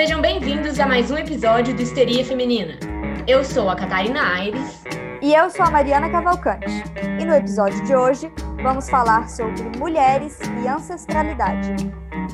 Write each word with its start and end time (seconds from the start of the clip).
Sejam 0.00 0.22
bem-vindos 0.22 0.80
a 0.80 0.86
mais 0.86 1.10
um 1.10 1.18
episódio 1.18 1.76
do 1.76 1.82
Histeria 1.82 2.24
Feminina. 2.24 2.78
Eu 3.28 3.44
sou 3.44 3.68
a 3.68 3.76
Catarina 3.76 4.34
Aires. 4.34 4.82
E 5.20 5.34
eu 5.34 5.50
sou 5.50 5.62
a 5.62 5.70
Mariana 5.70 6.08
Cavalcante. 6.08 6.82
E 7.20 7.24
no 7.26 7.34
episódio 7.34 7.84
de 7.84 7.94
hoje 7.94 8.32
vamos 8.62 8.88
falar 8.88 9.28
sobre 9.28 9.62
mulheres 9.76 10.38
e 10.64 10.66
ancestralidade. 10.66 11.74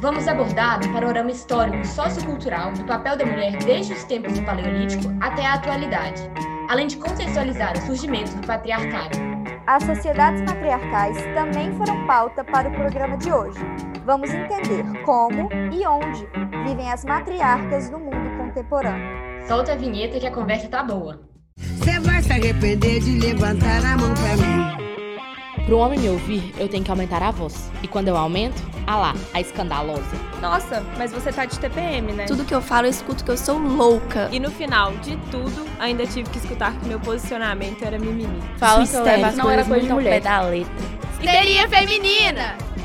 Vamos 0.00 0.28
abordar 0.28 0.78
um 0.86 0.92
panorama 0.92 1.32
histórico 1.32 1.84
sociocultural 1.84 2.70
do 2.72 2.84
papel 2.84 3.16
da 3.16 3.26
mulher 3.26 3.56
desde 3.56 3.94
os 3.94 4.04
tempos 4.04 4.32
do 4.34 4.44
Paleolítico 4.44 5.12
até 5.20 5.44
a 5.44 5.54
atualidade, 5.54 6.22
além 6.68 6.86
de 6.86 6.96
contextualizar 6.98 7.76
o 7.76 7.80
surgimento 7.80 8.30
do 8.36 8.46
patriarcado. 8.46 9.18
As 9.66 9.82
sociedades 9.82 10.40
matriarcais 10.42 11.16
também 11.34 11.77
foram 11.77 12.06
pauta 12.06 12.44
para 12.44 12.69
o 12.69 12.72
programa 12.72 13.16
de 13.16 13.33
hoje. 13.33 13.58
Vamos 14.06 14.30
entender 14.30 14.84
como 15.05 15.48
e 15.73 15.84
onde 15.84 16.28
vivem 16.64 16.92
as 16.92 17.05
matriarcas 17.05 17.91
do 17.91 17.98
mundo 17.98 18.38
contemporâneo. 18.38 19.05
Solta 19.48 19.73
a 19.73 19.74
vinheta 19.74 20.20
que 20.20 20.27
a 20.28 20.30
conversa 20.30 20.69
tá 20.69 20.80
boa. 20.84 21.20
Você 21.59 21.98
vai 21.98 22.23
se 22.23 22.33
arrepender 22.33 23.00
de 23.00 23.19
levantar 23.19 23.84
a 23.84 23.97
mão 23.97 24.14
pra 24.14 24.37
mim. 24.37 25.66
Para 25.66 25.74
um 25.74 25.78
homem 25.80 25.98
me 25.98 26.09
ouvir, 26.09 26.55
eu 26.56 26.69
tenho 26.69 26.84
que 26.84 26.91
aumentar 26.92 27.20
a 27.20 27.33
voz. 27.33 27.69
E 27.83 27.88
quando 27.88 28.06
eu 28.06 28.16
aumento, 28.16 28.62
ah 28.87 28.97
lá, 28.97 29.14
a 29.34 29.41
escandalosa. 29.41 30.14
Nossa, 30.41 30.84
mas 30.97 31.11
você 31.11 31.33
tá 31.33 31.45
de 31.45 31.59
TPM, 31.59 32.12
né? 32.12 32.27
Tudo 32.27 32.45
que 32.45 32.55
eu 32.55 32.62
falo, 32.62 32.86
eu 32.86 32.91
escuto 32.91 33.25
que 33.25 33.30
eu 33.33 33.36
sou 33.36 33.59
louca. 33.59 34.28
E 34.30 34.38
no 34.38 34.52
final 34.52 34.92
de 34.98 35.16
tudo, 35.33 35.66
ainda 35.80 36.06
tive 36.06 36.30
que 36.30 36.38
escutar 36.38 36.78
que 36.78 36.86
meu 36.86 37.00
posicionamento 37.00 37.84
era 37.84 37.98
mimimi. 37.98 38.41
Fala 38.56 38.86
que 38.86 38.95
eu 38.95 39.02
levo 39.02 39.27
as 39.27 39.36
não 39.36 39.50
era 39.50 39.64
coisa 39.64 39.80
de 39.84 39.88
muito 39.88 39.91
ao 39.91 39.97
mulher. 39.97 40.11
pé 40.11 40.20
da 40.20 40.42
letra. 40.42 40.73
Histeria 41.19 41.69
feminina! 41.69 42.75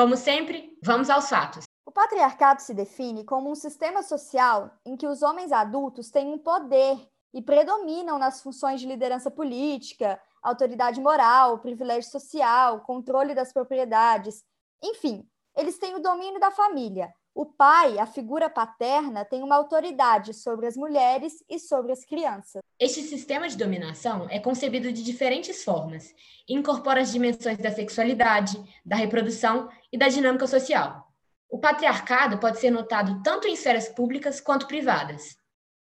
Como 0.00 0.16
sempre, 0.16 0.78
vamos 0.82 1.10
aos 1.10 1.28
fatos. 1.28 1.64
O 1.84 1.92
patriarcado 1.92 2.62
se 2.62 2.72
define 2.72 3.22
como 3.22 3.50
um 3.50 3.54
sistema 3.54 4.02
social 4.02 4.70
em 4.82 4.96
que 4.96 5.06
os 5.06 5.20
homens 5.20 5.52
adultos 5.52 6.10
têm 6.10 6.32
um 6.32 6.38
poder 6.38 6.96
e 7.34 7.42
predominam 7.42 8.18
nas 8.18 8.40
funções 8.40 8.80
de 8.80 8.86
liderança 8.86 9.30
política, 9.30 10.18
autoridade 10.42 10.98
moral, 11.02 11.58
privilégio 11.58 12.10
social, 12.10 12.80
controle 12.80 13.34
das 13.34 13.52
propriedades. 13.52 14.42
Enfim, 14.82 15.28
eles 15.54 15.76
têm 15.76 15.94
o 15.94 16.00
domínio 16.00 16.40
da 16.40 16.50
família. 16.50 17.12
O 17.34 17.46
pai, 17.46 17.98
a 17.98 18.06
figura 18.06 18.50
paterna, 18.50 19.24
tem 19.24 19.42
uma 19.42 19.54
autoridade 19.54 20.34
sobre 20.34 20.66
as 20.66 20.76
mulheres 20.76 21.44
e 21.48 21.58
sobre 21.58 21.92
as 21.92 22.04
crianças. 22.04 22.60
Este 22.78 23.02
sistema 23.02 23.48
de 23.48 23.56
dominação 23.56 24.26
é 24.28 24.40
concebido 24.40 24.92
de 24.92 25.02
diferentes 25.02 25.62
formas 25.62 26.12
e 26.48 26.54
incorpora 26.54 27.00
as 27.00 27.12
dimensões 27.12 27.58
da 27.58 27.70
sexualidade, 27.70 28.60
da 28.84 28.96
reprodução 28.96 29.68
e 29.92 29.96
da 29.96 30.08
dinâmica 30.08 30.46
social. 30.46 31.08
O 31.48 31.58
patriarcado 31.58 32.38
pode 32.38 32.58
ser 32.58 32.70
notado 32.70 33.22
tanto 33.22 33.46
em 33.46 33.54
esferas 33.54 33.88
públicas 33.88 34.40
quanto 34.40 34.66
privadas. 34.66 35.36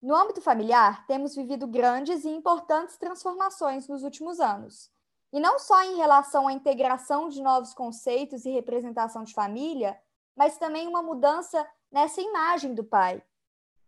No 0.02 0.16
âmbito 0.16 0.42
familiar, 0.42 1.06
temos 1.08 1.36
vivido 1.36 1.68
grandes 1.68 2.26
e 2.26 2.30
importantes 2.30 2.98
transformações 2.98 3.88
nos 3.88 4.04
últimos 4.04 4.40
anos. 4.40 4.90
E 5.34 5.40
não 5.40 5.60
só 5.60 5.84
em 5.84 5.98
relação 5.98 6.48
à 6.48 6.54
integração 6.54 7.30
de 7.30 7.42
novos 7.42 7.74
conceitos 7.74 8.46
e 8.46 8.52
representação 8.52 9.24
de 9.24 9.34
família, 9.34 10.00
mas 10.36 10.58
também 10.58 10.88
uma 10.88 11.02
mudança 11.02 11.66
nessa 11.92 12.22
imagem 12.22 12.74
do 12.74 12.84
pai. 12.84 13.22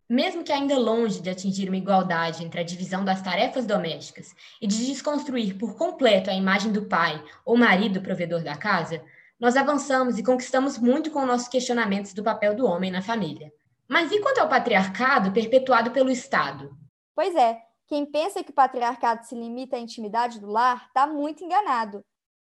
Mesmo 0.09 0.41
que 0.41 0.53
ainda 0.53 0.77
longe 0.79 1.19
de 1.19 1.29
atingir 1.29 1.67
uma 1.67 1.75
igualdade 1.75 2.43
entre 2.43 2.61
a 2.61 2.63
divisão 2.63 3.03
das 3.03 3.21
tarefas 3.21 3.65
domésticas 3.65 4.33
e 4.61 4.65
de 4.65 4.85
desconstruir 4.85 5.57
por 5.57 5.75
completo 5.75 6.29
a 6.29 6.33
imagem 6.33 6.71
do 6.71 6.85
pai 6.85 7.21
ou 7.43 7.57
marido 7.57 8.01
provedor 8.01 8.41
da 8.41 8.55
casa, 8.55 9.03
nós 9.37 9.57
avançamos 9.57 10.17
e 10.17 10.23
conquistamos 10.23 10.77
muito 10.77 11.11
com 11.11 11.25
nossos 11.25 11.49
questionamentos 11.49 12.13
do 12.13 12.23
papel 12.23 12.55
do 12.55 12.65
homem 12.65 12.89
na 12.89 13.01
família. 13.01 13.51
Mas 13.85 14.11
e 14.11 14.21
quanto 14.21 14.39
ao 14.39 14.47
patriarcado 14.47 15.31
perpetuado 15.33 15.91
pelo 15.91 16.09
Estado? 16.09 16.75
Pois 17.13 17.35
é, 17.35 17.61
quem 17.85 18.05
pensa 18.05 18.43
que 18.43 18.51
o 18.51 18.55
patriarcado 18.55 19.25
se 19.25 19.35
limita 19.35 19.75
à 19.75 19.79
intimidade 19.79 20.39
do 20.39 20.47
lar 20.47 20.85
está 20.87 21.05
muito 21.05 21.43
enganado. 21.43 22.03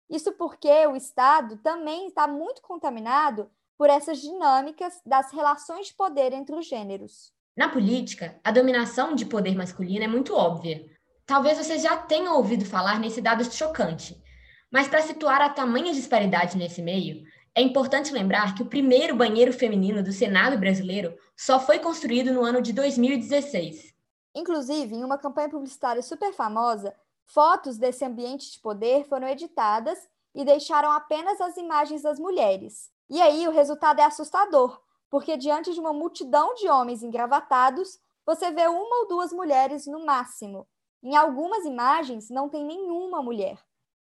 Isso 0.08 0.32
porque 0.32 0.86
o 0.86 0.96
Estado 0.96 1.58
também 1.58 2.08
está 2.08 2.26
muito 2.26 2.62
contaminado 2.62 3.50
por 3.80 3.88
essas 3.88 4.20
dinâmicas 4.20 5.00
das 5.06 5.32
relações 5.32 5.86
de 5.86 5.94
poder 5.94 6.34
entre 6.34 6.54
os 6.54 6.66
gêneros. 6.66 7.32
Na 7.56 7.70
política, 7.70 8.38
a 8.44 8.50
dominação 8.50 9.14
de 9.14 9.24
poder 9.24 9.56
masculino 9.56 10.04
é 10.04 10.06
muito 10.06 10.34
óbvia. 10.34 10.84
Talvez 11.24 11.56
você 11.56 11.78
já 11.78 11.96
tenha 11.96 12.34
ouvido 12.34 12.66
falar 12.66 13.00
nesse 13.00 13.22
dado 13.22 13.42
chocante. 13.42 14.22
Mas 14.70 14.86
para 14.86 15.00
situar 15.00 15.40
a 15.40 15.48
tamanha 15.48 15.94
disparidade 15.94 16.58
nesse 16.58 16.82
meio, 16.82 17.24
é 17.54 17.62
importante 17.62 18.12
lembrar 18.12 18.54
que 18.54 18.62
o 18.62 18.66
primeiro 18.66 19.16
banheiro 19.16 19.50
feminino 19.50 20.02
do 20.02 20.12
Senado 20.12 20.58
brasileiro 20.58 21.16
só 21.34 21.58
foi 21.58 21.78
construído 21.78 22.34
no 22.34 22.44
ano 22.44 22.60
de 22.60 22.74
2016. 22.74 23.94
Inclusive, 24.34 24.94
em 24.94 25.02
uma 25.02 25.16
campanha 25.16 25.48
publicitária 25.48 26.02
super 26.02 26.34
famosa, 26.34 26.94
fotos 27.24 27.78
desse 27.78 28.04
ambiente 28.04 28.52
de 28.52 28.60
poder 28.60 29.04
foram 29.08 29.26
editadas 29.26 30.06
e 30.34 30.44
deixaram 30.44 30.90
apenas 30.92 31.40
as 31.40 31.56
imagens 31.56 32.02
das 32.02 32.18
mulheres. 32.18 32.90
E 33.10 33.20
aí 33.20 33.48
o 33.48 33.50
resultado 33.50 33.98
é 33.98 34.04
assustador, 34.04 34.80
porque 35.10 35.36
diante 35.36 35.74
de 35.74 35.80
uma 35.80 35.92
multidão 35.92 36.54
de 36.54 36.68
homens 36.68 37.02
engravatados, 37.02 37.98
você 38.24 38.52
vê 38.52 38.68
uma 38.68 39.00
ou 39.00 39.08
duas 39.08 39.32
mulheres 39.32 39.84
no 39.88 40.06
máximo. 40.06 40.64
Em 41.02 41.16
algumas 41.16 41.64
imagens 41.64 42.30
não 42.30 42.48
tem 42.48 42.64
nenhuma 42.64 43.20
mulher. 43.20 43.58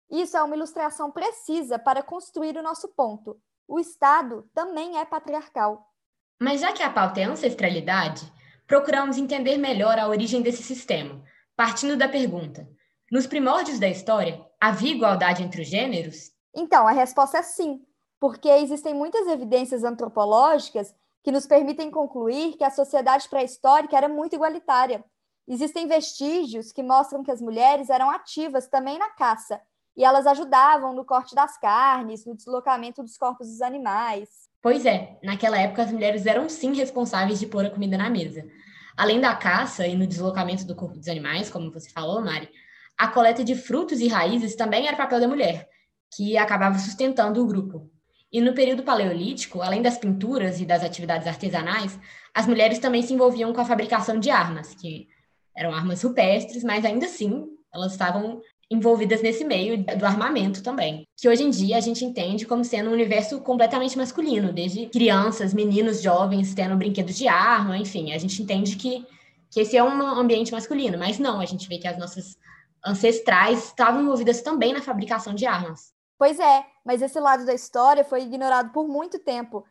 Isso 0.09 0.35
é 0.35 0.41
uma 0.41 0.55
ilustração 0.55 1.11
precisa 1.11 1.77
para 1.77 2.01
construir 2.01 2.57
o 2.57 2.63
nosso 2.63 2.87
ponto. 2.95 3.39
O 3.67 3.79
Estado 3.79 4.49
também 4.55 4.97
é 4.97 5.05
patriarcal. 5.05 5.87
Mas 6.41 6.61
já 6.61 6.73
que 6.73 6.81
a 6.81 6.89
pauta 6.89 7.19
é 7.19 7.25
ancestralidade, 7.25 8.21
procuramos 8.65 9.19
entender 9.19 9.57
melhor 9.57 9.99
a 9.99 10.07
origem 10.07 10.41
desse 10.41 10.63
sistema, 10.63 11.23
partindo 11.55 11.95
da 11.95 12.09
pergunta: 12.09 12.67
nos 13.11 13.27
primórdios 13.27 13.79
da 13.79 13.87
história, 13.87 14.43
havia 14.59 14.95
igualdade 14.95 15.43
entre 15.43 15.61
os 15.61 15.67
gêneros? 15.67 16.31
Então, 16.55 16.87
a 16.87 16.91
resposta 16.91 17.37
é 17.37 17.43
sim, 17.43 17.85
porque 18.19 18.49
existem 18.49 18.93
muitas 18.93 19.27
evidências 19.27 19.83
antropológicas 19.83 20.93
que 21.23 21.31
nos 21.31 21.47
permitem 21.47 21.89
concluir 21.89 22.55
que 22.55 22.63
a 22.63 22.69
sociedade 22.69 23.27
pré-histórica 23.27 23.97
era 23.97 24.07
muito 24.07 24.35
igualitária. 24.35 25.03
Existem 25.47 25.87
vestígios 25.87 26.71
que 26.71 26.83
mostram 26.83 27.23
que 27.23 27.31
as 27.31 27.41
mulheres 27.41 27.89
eram 27.89 28.09
ativas 28.09 28.67
também 28.67 28.97
na 28.97 29.09
caça, 29.09 29.61
e 29.95 30.03
elas 30.03 30.27
ajudavam 30.27 30.93
no 30.93 31.05
corte 31.05 31.33
das 31.33 31.57
carnes, 31.57 32.25
no 32.25 32.35
deslocamento 32.35 33.01
dos 33.01 33.17
corpos 33.17 33.47
dos 33.47 33.61
animais. 33.61 34.29
Pois 34.61 34.85
é, 34.85 35.17
naquela 35.23 35.57
época 35.57 35.83
as 35.83 35.91
mulheres 35.91 36.25
eram 36.25 36.49
sim 36.49 36.73
responsáveis 36.73 37.39
de 37.39 37.47
pôr 37.47 37.65
a 37.65 37.69
comida 37.69 37.97
na 37.97 38.09
mesa. 38.09 38.45
Além 38.97 39.21
da 39.21 39.35
caça 39.35 39.87
e 39.87 39.95
no 39.95 40.07
deslocamento 40.07 40.65
do 40.65 40.75
corpo 40.75 40.97
dos 40.97 41.07
animais, 41.07 41.49
como 41.49 41.71
você 41.71 41.89
falou, 41.89 42.21
Mari, 42.21 42.49
a 42.97 43.07
coleta 43.07 43.43
de 43.43 43.55
frutos 43.55 43.99
e 43.99 44.07
raízes 44.07 44.55
também 44.55 44.87
era 44.87 44.97
papel 44.97 45.19
da 45.19 45.27
mulher, 45.27 45.69
que 46.15 46.37
acabava 46.37 46.79
sustentando 46.79 47.41
o 47.41 47.47
grupo. 47.47 47.89
E 48.35 48.41
no 48.41 48.53
período 48.53 48.83
paleolítico, 48.83 49.61
além 49.61 49.81
das 49.81 49.97
pinturas 49.97 50.59
e 50.59 50.65
das 50.65 50.83
atividades 50.83 51.25
artesanais, 51.25 51.97
as 52.33 52.45
mulheres 52.45 52.79
também 52.79 53.01
se 53.01 53.13
envolviam 53.13 53.53
com 53.53 53.61
a 53.61 53.65
fabricação 53.65 54.19
de 54.19 54.29
armas, 54.29 54.75
que 54.75 55.07
eram 55.55 55.73
armas 55.73 56.03
rupestres, 56.03 56.61
mas 56.61 56.83
ainda 56.83 57.05
assim 57.05 57.47
elas 57.73 57.93
estavam 57.93 58.41
envolvidas 58.69 59.21
nesse 59.21 59.45
meio 59.45 59.81
do 59.85 60.05
armamento 60.05 60.61
também, 60.61 61.07
que 61.15 61.29
hoje 61.29 61.43
em 61.43 61.49
dia 61.49 61.77
a 61.77 61.79
gente 61.79 62.03
entende 62.03 62.45
como 62.45 62.65
sendo 62.65 62.89
um 62.89 62.93
universo 62.93 63.39
completamente 63.39 63.97
masculino, 63.97 64.51
desde 64.51 64.87
crianças, 64.87 65.53
meninos, 65.53 66.01
jovens 66.01 66.53
tendo 66.53 66.75
brinquedos 66.75 67.15
de 67.15 67.29
arma, 67.29 67.77
enfim, 67.77 68.11
a 68.11 68.17
gente 68.17 68.43
entende 68.43 68.75
que, 68.75 69.05
que 69.49 69.61
esse 69.61 69.77
é 69.77 69.83
um 69.83 70.01
ambiente 70.01 70.51
masculino, 70.51 70.97
mas 70.97 71.19
não, 71.19 71.39
a 71.39 71.45
gente 71.45 71.69
vê 71.69 71.77
que 71.77 71.87
as 71.87 71.97
nossas 71.97 72.37
ancestrais 72.85 73.67
estavam 73.67 74.01
envolvidas 74.01 74.41
também 74.41 74.73
na 74.73 74.81
fabricação 74.81 75.33
de 75.33 75.45
armas. 75.45 75.93
Pois 76.17 76.37
é, 76.37 76.74
mas 76.85 77.01
esse 77.01 77.19
lado 77.19 77.45
da 77.45 77.53
história 77.53 78.05
foi 78.05 78.21
ignorado 78.21 78.71
por 78.71 78.87
muito 78.87 79.17
tempo. 79.17 79.65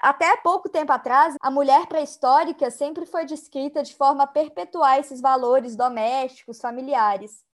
Até 0.00 0.36
pouco 0.38 0.68
tempo 0.68 0.92
atrás, 0.92 1.36
a 1.40 1.50
mulher 1.50 1.86
pré-histórica 1.86 2.70
sempre 2.70 3.06
foi 3.06 3.24
descrita 3.24 3.82
de 3.82 3.94
forma 3.94 4.24
a 4.24 4.26
perpetuar 4.26 4.98
esses 4.98 5.20
valores 5.20 5.76
domésticos, 5.76 6.60
familiares. 6.60 7.44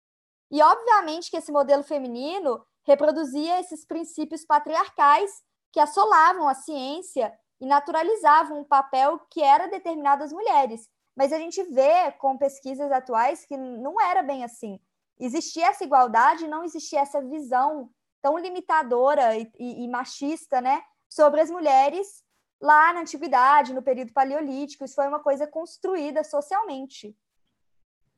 E, 0.51 0.61
obviamente, 0.63 1.31
que 1.31 1.37
esse 1.37 1.53
modelo 1.53 1.83
feminino 1.83 2.65
reproduzia 2.85 3.61
esses 3.61 3.85
princípios 3.85 4.45
patriarcais 4.45 5.31
que 5.71 5.79
assolavam 5.79 6.49
a 6.49 6.55
ciência 6.55 7.33
e 7.61 7.67
naturalizavam 7.67 8.61
um 8.61 8.65
papel 8.65 9.21
que 9.31 9.41
era 9.41 9.69
determinado 9.69 10.25
às 10.25 10.33
mulheres. 10.33 10.89
Mas 11.17 11.33
a 11.33 11.39
gente 11.39 11.63
vê 11.65 12.11
com 12.13 12.37
pesquisas 12.37 12.91
atuais 12.91 13.45
que 13.45 13.57
não 13.57 14.01
era 14.01 14.23
bem 14.23 14.43
assim. 14.43 14.81
Existia 15.21 15.69
essa 15.69 15.85
igualdade, 15.85 16.49
não 16.49 16.65
existia 16.65 17.01
essa 17.01 17.23
visão 17.23 17.89
tão 18.23 18.39
limitadora 18.39 19.37
e, 19.37 19.51
e, 19.59 19.85
e 19.85 19.89
machista, 19.89 20.61
né, 20.61 20.81
sobre 21.11 21.41
as 21.41 21.51
mulheres 21.51 22.23
lá 22.61 22.93
na 22.93 23.01
antiguidade, 23.01 23.75
no 23.75 23.83
período 23.83 24.13
paleolítico. 24.13 24.85
Isso 24.85 24.95
foi 24.95 25.09
uma 25.09 25.21
coisa 25.21 25.47
construída 25.47 26.23
socialmente. 26.23 27.15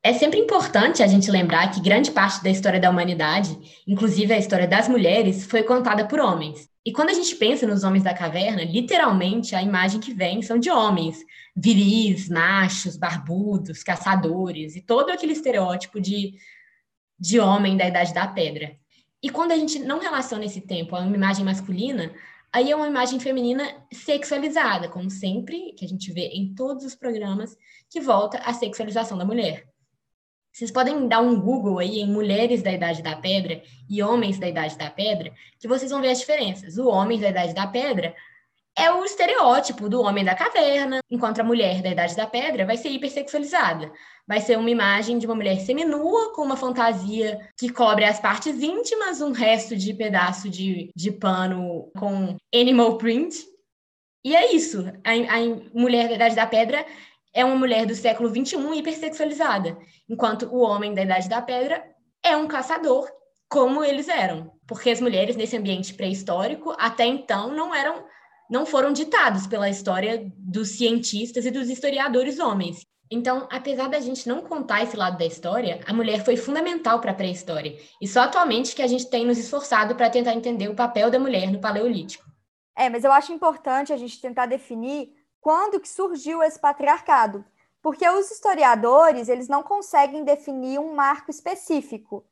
É 0.03 0.13
sempre 0.13 0.39
importante 0.39 1.01
a 1.01 1.07
gente 1.07 1.31
lembrar 1.31 1.71
que 1.71 1.81
grande 1.81 2.11
parte 2.11 2.43
da 2.43 2.49
história 2.51 2.79
da 2.79 2.91
humanidade, 2.91 3.83
inclusive 3.87 4.31
a 4.31 4.37
história 4.37 4.67
das 4.67 4.87
mulheres, 4.87 5.47
foi 5.47 5.63
contada 5.63 6.07
por 6.07 6.19
homens. 6.19 6.69
E 6.85 6.91
quando 6.93 7.09
a 7.09 7.13
gente 7.13 7.35
pensa 7.37 7.65
nos 7.65 7.83
homens 7.83 8.03
da 8.03 8.13
caverna, 8.13 8.63
literalmente 8.63 9.55
a 9.55 9.63
imagem 9.63 9.99
que 9.99 10.13
vem 10.13 10.43
são 10.43 10.59
de 10.59 10.69
homens 10.69 11.17
viris, 11.55 12.29
machos, 12.29 12.95
barbudos, 12.95 13.81
caçadores 13.81 14.75
e 14.75 14.81
todo 14.81 15.09
aquele 15.09 15.33
estereótipo 15.33 15.99
de, 15.99 16.35
de 17.19 17.39
homem 17.39 17.75
da 17.75 17.87
Idade 17.87 18.13
da 18.13 18.27
Pedra. 18.27 18.77
E 19.25 19.29
quando 19.31 19.53
a 19.53 19.57
gente 19.57 19.79
não 19.79 19.97
relaciona 19.97 20.45
esse 20.45 20.61
tempo 20.61 20.95
a 20.95 20.99
uma 20.99 21.15
imagem 21.15 21.43
masculina, 21.43 22.13
aí 22.53 22.69
é 22.69 22.75
uma 22.75 22.87
imagem 22.87 23.19
feminina 23.19 23.63
sexualizada, 23.91 24.87
como 24.87 25.09
sempre, 25.09 25.73
que 25.73 25.83
a 25.83 25.87
gente 25.87 26.13
vê 26.13 26.27
em 26.27 26.53
todos 26.53 26.85
os 26.85 26.93
programas, 26.93 27.57
que 27.89 27.99
volta 27.99 28.37
à 28.37 28.53
sexualização 28.53 29.17
da 29.17 29.25
mulher. 29.25 29.67
Vocês 30.53 30.69
podem 30.69 31.07
dar 31.07 31.21
um 31.21 31.41
Google 31.41 31.79
aí 31.79 32.01
em 32.01 32.07
mulheres 32.07 32.61
da 32.61 32.71
Idade 32.71 33.01
da 33.01 33.15
Pedra 33.15 33.63
e 33.89 34.03
homens 34.03 34.37
da 34.37 34.47
Idade 34.47 34.77
da 34.77 34.91
Pedra, 34.91 35.33
que 35.59 35.67
vocês 35.67 35.89
vão 35.89 36.01
ver 36.01 36.09
as 36.09 36.19
diferenças. 36.19 36.77
O 36.77 36.87
homem 36.87 37.19
da 37.19 37.29
Idade 37.29 37.55
da 37.55 37.65
Pedra 37.65 38.15
é 38.77 38.91
o 38.91 39.05
estereótipo 39.05 39.87
do 39.87 40.01
homem 40.01 40.25
da 40.25 40.35
caverna, 40.35 40.99
enquanto 41.09 41.39
a 41.39 41.43
mulher 41.43 41.81
da 41.81 41.89
Idade 41.89 42.15
da 42.15 42.27
Pedra 42.27 42.65
vai 42.65 42.75
ser 42.75 42.89
hipersexualizada. 42.89 43.91
Vai 44.27 44.41
ser 44.41 44.57
uma 44.57 44.69
imagem 44.69 45.17
de 45.17 45.25
uma 45.25 45.35
mulher 45.35 45.59
seminua, 45.61 46.33
com 46.33 46.41
uma 46.41 46.57
fantasia 46.57 47.39
que 47.57 47.69
cobre 47.69 48.03
as 48.03 48.19
partes 48.19 48.61
íntimas, 48.61 49.21
um 49.21 49.31
resto 49.31 49.77
de 49.77 49.93
pedaço 49.93 50.49
de, 50.49 50.91
de 50.93 51.11
pano 51.11 51.89
com 51.97 52.35
animal 52.53 52.97
print. 52.97 53.37
E 54.25 54.35
é 54.35 54.53
isso. 54.53 54.85
A, 55.05 55.11
a 55.11 55.39
mulher 55.73 56.09
da 56.09 56.15
Idade 56.15 56.35
da 56.35 56.45
Pedra 56.45 56.85
é 57.33 57.45
uma 57.45 57.55
mulher 57.55 57.85
do 57.85 57.95
século 57.95 58.29
XXI 58.29 58.57
hipersexualizada, 58.77 59.77
enquanto 60.09 60.47
o 60.47 60.59
homem 60.59 60.93
da 60.93 61.03
Idade 61.03 61.29
da 61.29 61.41
Pedra 61.41 61.81
é 62.21 62.35
um 62.35 62.47
caçador, 62.47 63.09
como 63.47 63.83
eles 63.85 64.09
eram. 64.09 64.51
Porque 64.67 64.89
as 64.89 64.99
mulheres 64.99 65.37
nesse 65.37 65.55
ambiente 65.55 65.93
pré-histórico, 65.93 66.75
até 66.77 67.05
então, 67.05 67.53
não 67.53 67.73
eram 67.73 68.03
não 68.49 68.65
foram 68.65 68.93
ditados 68.93 69.47
pela 69.47 69.69
história 69.69 70.31
dos 70.37 70.69
cientistas 70.69 71.45
e 71.45 71.51
dos 71.51 71.69
historiadores 71.69 72.39
homens. 72.39 72.85
Então, 73.09 73.47
apesar 73.51 73.87
da 73.87 73.99
gente 73.99 74.27
não 74.27 74.41
contar 74.41 74.83
esse 74.83 74.97
lado 74.97 75.17
da 75.17 75.25
história, 75.25 75.79
a 75.85 75.93
mulher 75.93 76.25
foi 76.25 76.35
fundamental 76.35 76.99
para 76.99 77.11
a 77.11 77.15
pré-história. 77.15 77.77
E 78.01 78.07
só 78.07 78.21
atualmente 78.21 78.75
que 78.75 78.81
a 78.81 78.87
gente 78.87 79.09
tem 79.09 79.25
nos 79.25 79.37
esforçado 79.37 79.95
para 79.95 80.09
tentar 80.09 80.33
entender 80.33 80.69
o 80.69 80.75
papel 80.75 81.11
da 81.11 81.19
mulher 81.19 81.51
no 81.51 81.61
Paleolítico. 81.61 82.25
É, 82.75 82.89
mas 82.89 83.03
eu 83.03 83.11
acho 83.11 83.31
importante 83.31 83.93
a 83.93 83.97
gente 83.97 84.19
tentar 84.19 84.47
definir 84.47 85.13
quando 85.39 85.79
que 85.79 85.87
surgiu 85.87 86.41
esse 86.41 86.59
patriarcado, 86.59 87.45
porque 87.81 88.09
os 88.09 88.31
historiadores 88.31 89.29
eles 89.29 89.47
não 89.47 89.61
conseguem 89.61 90.23
definir 90.23 90.79
um 90.79 90.95
marco 90.95 91.29
específico, 91.29 92.25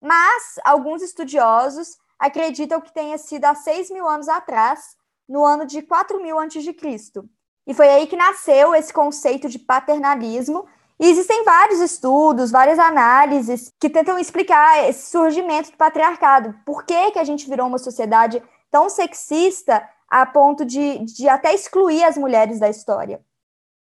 mas 0.00 0.60
alguns 0.64 1.02
estudiosos 1.02 1.98
acreditam 2.18 2.80
que 2.80 2.94
tenha 2.94 3.18
sido 3.18 3.44
há 3.44 3.54
6 3.54 3.90
mil 3.90 4.08
anos 4.08 4.28
atrás, 4.28 4.96
no 5.32 5.44
ano 5.44 5.66
de 5.66 5.80
4 5.80 6.22
mil 6.22 6.38
antes 6.38 6.62
de 6.62 6.72
Cristo. 6.72 7.24
E 7.66 7.72
foi 7.72 7.88
aí 7.88 8.06
que 8.06 8.16
nasceu 8.16 8.74
esse 8.74 8.92
conceito 8.92 9.48
de 9.48 9.58
paternalismo. 9.58 10.66
E 11.00 11.08
existem 11.08 11.44
vários 11.44 11.80
estudos, 11.80 12.50
várias 12.50 12.78
análises 12.78 13.72
que 13.80 13.90
tentam 13.90 14.18
explicar 14.18 14.88
esse 14.88 15.10
surgimento 15.10 15.70
do 15.70 15.76
patriarcado. 15.76 16.54
Por 16.66 16.84
que, 16.84 17.12
que 17.12 17.18
a 17.18 17.24
gente 17.24 17.48
virou 17.48 17.66
uma 17.66 17.78
sociedade 17.78 18.42
tão 18.70 18.88
sexista 18.88 19.82
a 20.12 20.26
ponto 20.26 20.62
de, 20.62 20.98
de 20.98 21.26
até 21.26 21.54
excluir 21.54 22.04
as 22.04 22.18
mulheres 22.18 22.60
da 22.60 22.68
história. 22.68 23.18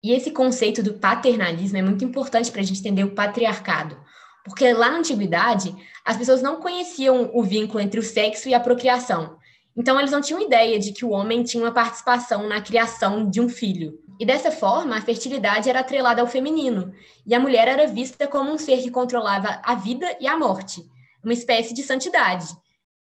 E 0.04 0.12
esse 0.12 0.30
conceito 0.30 0.82
do 0.82 0.94
paternalismo 0.94 1.78
é 1.78 1.82
muito 1.82 2.04
importante 2.04 2.52
para 2.52 2.60
a 2.60 2.64
gente 2.64 2.80
entender 2.80 3.04
o 3.04 3.14
patriarcado, 3.14 3.98
porque 4.44 4.70
lá 4.74 4.90
na 4.90 4.98
antiguidade 4.98 5.74
as 6.04 6.18
pessoas 6.18 6.42
não 6.42 6.60
conheciam 6.60 7.30
o 7.32 7.42
vínculo 7.42 7.80
entre 7.80 7.98
o 7.98 8.02
sexo 8.02 8.50
e 8.50 8.54
a 8.54 8.60
procriação. 8.60 9.38
Então 9.76 9.98
eles 9.98 10.10
não 10.10 10.20
tinham 10.20 10.40
ideia 10.40 10.78
de 10.78 10.92
que 10.92 11.04
o 11.04 11.10
homem 11.10 11.42
tinha 11.42 11.62
uma 11.62 11.72
participação 11.72 12.48
na 12.48 12.60
criação 12.60 13.28
de 13.28 13.40
um 13.40 13.48
filho. 13.48 13.98
E 14.18 14.26
dessa 14.26 14.50
forma, 14.50 14.96
a 14.96 15.00
fertilidade 15.00 15.70
era 15.70 15.80
atrelada 15.80 16.20
ao 16.20 16.26
feminino, 16.26 16.92
e 17.26 17.34
a 17.34 17.40
mulher 17.40 17.68
era 17.68 17.86
vista 17.86 18.26
como 18.26 18.50
um 18.50 18.58
ser 18.58 18.82
que 18.82 18.90
controlava 18.90 19.60
a 19.64 19.74
vida 19.74 20.16
e 20.20 20.26
a 20.26 20.36
morte, 20.36 20.82
uma 21.24 21.32
espécie 21.32 21.72
de 21.72 21.82
santidade. 21.82 22.46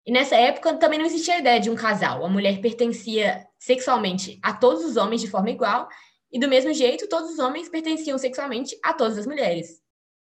E 0.06 0.12
nessa 0.12 0.36
época 0.36 0.74
também 0.74 0.98
não 0.98 1.06
existia 1.06 1.34
a 1.34 1.38
ideia 1.38 1.60
de 1.60 1.70
um 1.70 1.74
casal. 1.74 2.24
A 2.24 2.28
mulher 2.28 2.60
pertencia 2.60 3.46
sexualmente 3.58 4.38
a 4.42 4.52
todos 4.52 4.84
os 4.84 4.96
homens 4.96 5.20
de 5.20 5.30
forma 5.30 5.50
igual, 5.50 5.88
e 6.30 6.38
do 6.38 6.48
mesmo 6.48 6.72
jeito, 6.72 7.08
todos 7.08 7.30
os 7.30 7.38
homens 7.38 7.68
pertenciam 7.68 8.16
sexualmente 8.16 8.78
a 8.82 8.92
todas 8.92 9.18
as 9.18 9.26
mulheres. 9.26 9.82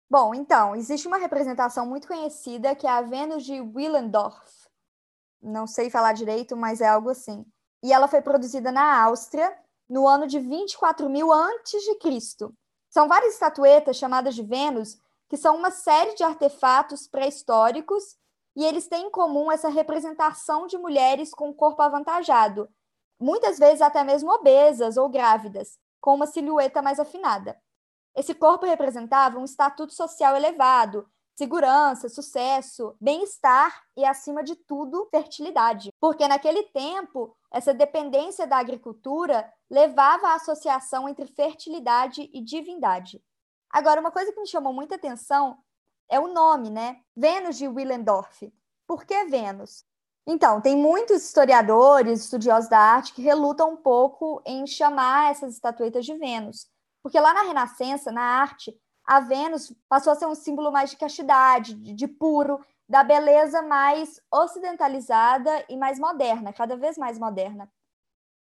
Bom, 0.10 0.34
então, 0.34 0.76
existe 0.76 1.08
uma 1.08 1.18
representação 1.18 1.86
muito 1.86 2.08
conhecida 2.08 2.74
que 2.76 2.88
é 2.88 2.90
a 2.90 3.02
Vênus 3.02 3.44
de 3.44 3.60
Willendorf. 3.60 4.67
Não 5.42 5.68
sei 5.68 5.90
falar 5.90 6.14
direito, 6.14 6.56
mas 6.56 6.82
é 6.82 6.88
algo 6.88 7.10
assim. 7.10 7.46
E 7.84 7.94
ela 7.94 8.08
foi 8.08 8.22
produzida 8.22 8.72
na 8.72 9.04
Áustria 9.04 9.56
no 9.90 10.08
ano 10.08 10.28
de 10.28 10.40
24 10.40 11.10
mil 11.10 11.32
antes 11.32 11.82
de 11.84 11.96
Cristo. 11.96 12.54
São 12.90 13.08
várias 13.08 13.34
estatuetas 13.34 13.98
chamadas 13.98 14.36
de 14.36 14.44
Vênus, 14.44 14.98
que 15.30 15.38
são 15.38 15.56
uma 15.56 15.72
série 15.72 16.16
de 16.16 16.24
artefatos 16.24 17.08
pré-históricos 17.08 18.18
e 18.56 18.66
eles 18.66 18.88
têm 18.88 19.06
em 19.06 19.12
comum 19.12 19.52
essa 19.52 19.70
representação 19.70 20.66
de 20.66 20.78
mulheres 20.78 21.32
com 21.32 21.54
corpo 21.54 21.82
avantajado, 21.82 22.68
muitas 23.20 23.60
vezes 23.60 23.82
até 23.82 24.04
mesmo 24.04 24.32
obesas 24.32 24.98
ou 24.98 25.08
grávidas, 25.10 25.78
com 26.02 26.16
uma 26.16 26.26
silhueta 26.26 26.82
mais 26.82 27.00
afinada. 27.00 27.56
Esse 28.16 28.34
corpo 28.34 28.66
representava 28.66 29.38
um 29.38 29.46
estatuto 29.46 29.94
social 29.94 30.36
elevado, 30.36 31.08
segurança, 31.38 32.10
sucesso, 32.10 32.96
bem-estar 33.00 33.84
e, 33.96 34.04
acima 34.04 34.44
de 34.44 34.56
tudo, 34.56 35.08
fertilidade. 35.12 35.92
Porque 36.00 36.28
naquele 36.28 36.64
tempo, 36.64 37.38
essa 37.52 37.76
dependência 37.76 38.48
da 38.48 38.58
agricultura 38.58 39.48
levava 39.70 40.30
à 40.30 40.34
associação 40.34 41.08
entre 41.08 41.28
fertilidade 41.28 42.28
e 42.34 42.42
divindade. 42.42 43.24
Agora, 43.70 44.02
uma 44.02 44.10
coisa 44.10 44.32
que 44.32 44.40
me 44.40 44.48
chamou 44.48 44.74
muita 44.74 44.96
atenção 44.96 45.60
é 46.10 46.20
o 46.20 46.28
nome, 46.28 46.72
né? 46.72 47.02
Vênus 47.16 47.56
de 47.56 47.68
Willendorf. 47.68 48.52
Por 48.88 49.06
que 49.06 49.26
Vênus? 49.26 49.86
Então, 50.26 50.60
tem 50.60 50.76
muitos 50.76 51.24
historiadores, 51.24 52.22
estudiosos 52.22 52.70
da 52.70 52.80
arte 52.80 53.14
que 53.14 53.22
relutam 53.22 53.74
um 53.74 53.78
pouco 53.78 54.42
em 54.44 54.66
chamar 54.66 55.30
essas 55.30 55.54
estatuetas 55.54 56.04
de 56.04 56.16
Vênus, 56.16 56.68
porque 57.04 57.20
lá 57.20 57.34
na 57.34 57.44
Renascença, 57.44 58.12
na 58.12 58.24
arte, 58.24 58.76
a 59.08 59.22
Vênus 59.22 59.74
passou 59.88 60.12
a 60.12 60.16
ser 60.16 60.28
um 60.28 60.36
símbolo 60.36 60.72
mais 60.72 60.90
de 60.92 60.98
castidade, 60.98 61.74
de, 61.74 61.94
de 61.94 62.08
puro, 62.08 62.64
da 62.88 63.04
beleza 63.04 63.62
mais 63.62 64.22
ocidentalizada 64.32 65.66
e 65.68 65.78
mais 65.78 65.98
moderna, 65.98 66.54
cada 66.54 66.76
vez 66.76 66.98
mais 66.98 67.18
moderna. 67.18 67.72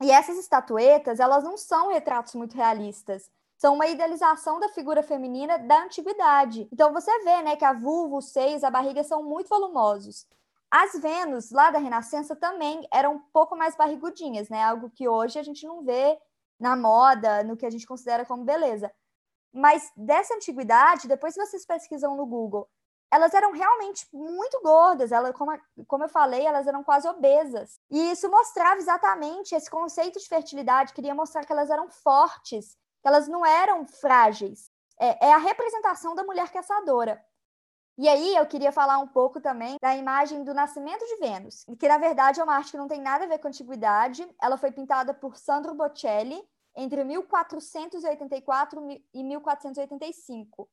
E 0.02 0.12
essas 0.12 0.38
estatuetas, 0.38 1.20
elas 1.20 1.44
não 1.44 1.58
são 1.58 1.90
retratos 1.90 2.36
muito 2.36 2.56
realistas 2.56 3.32
são 3.58 3.74
uma 3.74 3.88
idealização 3.88 4.60
da 4.60 4.70
figura 4.70 5.02
feminina 5.02 5.58
da 5.58 5.84
antiguidade. 5.84 6.68
Então 6.72 6.94
você 6.94 7.12
vê, 7.24 7.42
né, 7.42 7.56
que 7.56 7.66
a 7.66 7.74
vulva, 7.74 8.18
os 8.18 8.30
seios, 8.30 8.64
a 8.64 8.70
barriga 8.70 9.04
são 9.04 9.24
muito 9.24 9.50
volumosos. 9.50 10.28
As 10.70 10.94
Vênus 10.94 11.50
lá 11.50 11.72
da 11.72 11.80
Renascença 11.80 12.36
também 12.36 12.88
eram 12.92 13.16
um 13.16 13.20
pouco 13.34 13.56
mais 13.56 13.76
barrigudinhas, 13.76 14.50
né? 14.50 14.62
Algo 14.64 14.90
que 14.90 15.08
hoje 15.08 15.40
a 15.40 15.44
gente 15.44 15.66
não 15.66 15.82
vê 15.82 16.20
na 16.60 16.76
moda, 16.76 17.44
no 17.44 17.56
que 17.56 17.66
a 17.66 17.70
gente 17.70 17.88
considera 17.88 18.26
como 18.26 18.44
beleza. 18.44 18.92
Mas 19.58 19.92
dessa 19.98 20.36
antiguidade, 20.36 21.08
depois 21.08 21.34
que 21.34 21.44
vocês 21.44 21.66
pesquisam 21.66 22.16
no 22.16 22.28
Google, 22.28 22.70
elas 23.12 23.34
eram 23.34 23.52
realmente 23.52 24.08
muito 24.14 24.62
gordas, 24.62 25.12
elas, 25.12 25.36
como, 25.36 25.52
como 25.88 26.04
eu 26.04 26.10
falei, 26.10 26.46
elas 26.46 26.68
eram 26.68 26.84
quase 26.84 27.08
obesas. 27.08 27.80
E 27.90 28.12
isso 28.12 28.30
mostrava 28.30 28.80
exatamente 28.80 29.56
esse 29.56 29.70
conceito 29.70 30.20
de 30.20 30.28
fertilidade, 30.28 30.94
queria 30.94 31.16
mostrar 31.16 31.44
que 31.44 31.52
elas 31.52 31.72
eram 31.72 31.90
fortes, 31.90 32.78
elas 33.04 33.28
não 33.28 33.44
eram 33.44 33.84
frágeis. 33.88 34.70
É, 35.00 35.28
é 35.28 35.34
a 35.34 35.38
representação 35.38 36.14
da 36.14 36.24
mulher 36.24 36.52
caçadora. 36.52 37.20
E 37.98 38.08
aí 38.08 38.36
eu 38.36 38.46
queria 38.46 38.72
falar 38.72 39.00
um 39.00 39.08
pouco 39.08 39.42
também 39.42 39.78
da 39.82 39.96
imagem 39.96 40.44
do 40.44 40.54
nascimento 40.54 41.04
de 41.04 41.16
Vênus, 41.18 41.66
que 41.80 41.88
na 41.88 41.98
verdade 41.98 42.40
é 42.40 42.44
uma 42.44 42.56
arte 42.56 42.72
que 42.72 42.78
não 42.78 42.88
tem 42.88 43.02
nada 43.02 43.26
a 43.26 43.28
ver 43.28 43.40
com 43.40 43.48
a 43.48 43.50
antiguidade. 43.50 44.28
Ela 44.40 44.56
foi 44.56 44.72
pintada 44.72 45.16
por 45.16 45.36
Sandro 45.36 45.74
Botticelli 45.74 46.48
entre 46.78 47.04
1484 47.04 49.02
e 49.14 49.24
1485. 49.24 50.70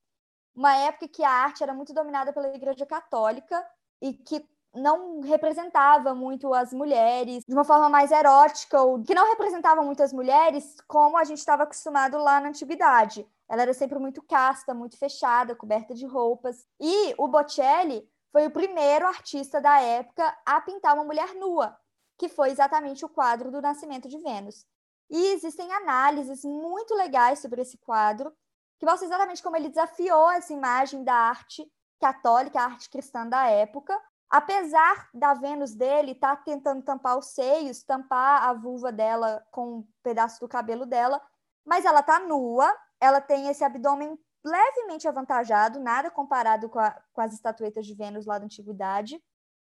Uma 0.54 0.76
época 0.76 1.08
que 1.08 1.24
a 1.24 1.30
arte 1.30 1.62
era 1.62 1.72
muito 1.72 1.94
dominada 1.94 2.32
pela 2.32 2.54
Igreja 2.54 2.84
Católica 2.84 3.66
e 4.00 4.12
que 4.12 4.46
não 4.74 5.20
representava 5.20 6.14
muito 6.14 6.52
as 6.52 6.72
mulheres 6.72 7.42
de 7.46 7.54
uma 7.54 7.64
forma 7.64 7.88
mais 7.88 8.10
erótica, 8.10 8.82
ou 8.82 9.02
que 9.02 9.14
não 9.14 9.28
representava 9.30 9.82
muito 9.82 10.02
as 10.02 10.12
mulheres 10.12 10.76
como 10.86 11.16
a 11.16 11.24
gente 11.24 11.38
estava 11.38 11.62
acostumado 11.62 12.18
lá 12.18 12.40
na 12.40 12.48
antiguidade. 12.48 13.26
Ela 13.48 13.62
era 13.62 13.72
sempre 13.72 13.98
muito 13.98 14.20
casta, 14.22 14.74
muito 14.74 14.98
fechada, 14.98 15.54
coberta 15.54 15.94
de 15.94 16.06
roupas. 16.06 16.66
E 16.80 17.14
o 17.16 17.28
Botticelli 17.28 18.08
foi 18.32 18.46
o 18.46 18.50
primeiro 18.50 19.06
artista 19.06 19.60
da 19.60 19.80
época 19.80 20.36
a 20.44 20.60
pintar 20.60 20.94
uma 20.94 21.04
mulher 21.04 21.34
nua, 21.34 21.76
que 22.18 22.28
foi 22.28 22.50
exatamente 22.50 23.04
o 23.04 23.08
quadro 23.08 23.50
do 23.50 23.62
Nascimento 23.62 24.08
de 24.08 24.18
Vênus. 24.18 24.66
E 25.10 25.32
existem 25.32 25.72
análises 25.72 26.44
muito 26.44 26.94
legais 26.94 27.38
sobre 27.38 27.62
esse 27.62 27.78
quadro, 27.78 28.32
que 28.78 28.86
mostram 28.86 29.08
exatamente 29.08 29.42
como 29.42 29.56
ele 29.56 29.68
desafiou 29.68 30.30
essa 30.30 30.52
imagem 30.52 31.04
da 31.04 31.14
arte 31.14 31.70
católica, 32.00 32.60
a 32.60 32.64
arte 32.64 32.90
cristã 32.90 33.26
da 33.26 33.46
época, 33.46 33.98
Apesar 34.34 35.08
da 35.14 35.32
Vênus 35.32 35.76
dele 35.76 36.10
estar 36.10 36.34
tá 36.34 36.42
tentando 36.42 36.82
tampar 36.82 37.16
os 37.16 37.26
seios, 37.26 37.84
tampar 37.84 38.42
a 38.42 38.52
vulva 38.52 38.90
dela 38.90 39.46
com 39.52 39.78
um 39.78 39.88
pedaço 40.02 40.40
do 40.40 40.48
cabelo 40.48 40.84
dela, 40.84 41.22
mas 41.64 41.84
ela 41.84 42.02
tá 42.02 42.18
nua, 42.18 42.74
ela 43.00 43.20
tem 43.20 43.46
esse 43.46 43.62
abdômen 43.62 44.18
levemente 44.44 45.06
avantajado, 45.06 45.78
nada 45.78 46.10
comparado 46.10 46.68
com, 46.68 46.80
a, 46.80 46.90
com 47.12 47.20
as 47.20 47.32
estatuetas 47.32 47.86
de 47.86 47.94
Vênus 47.94 48.26
lá 48.26 48.36
da 48.36 48.44
antiguidade. 48.44 49.22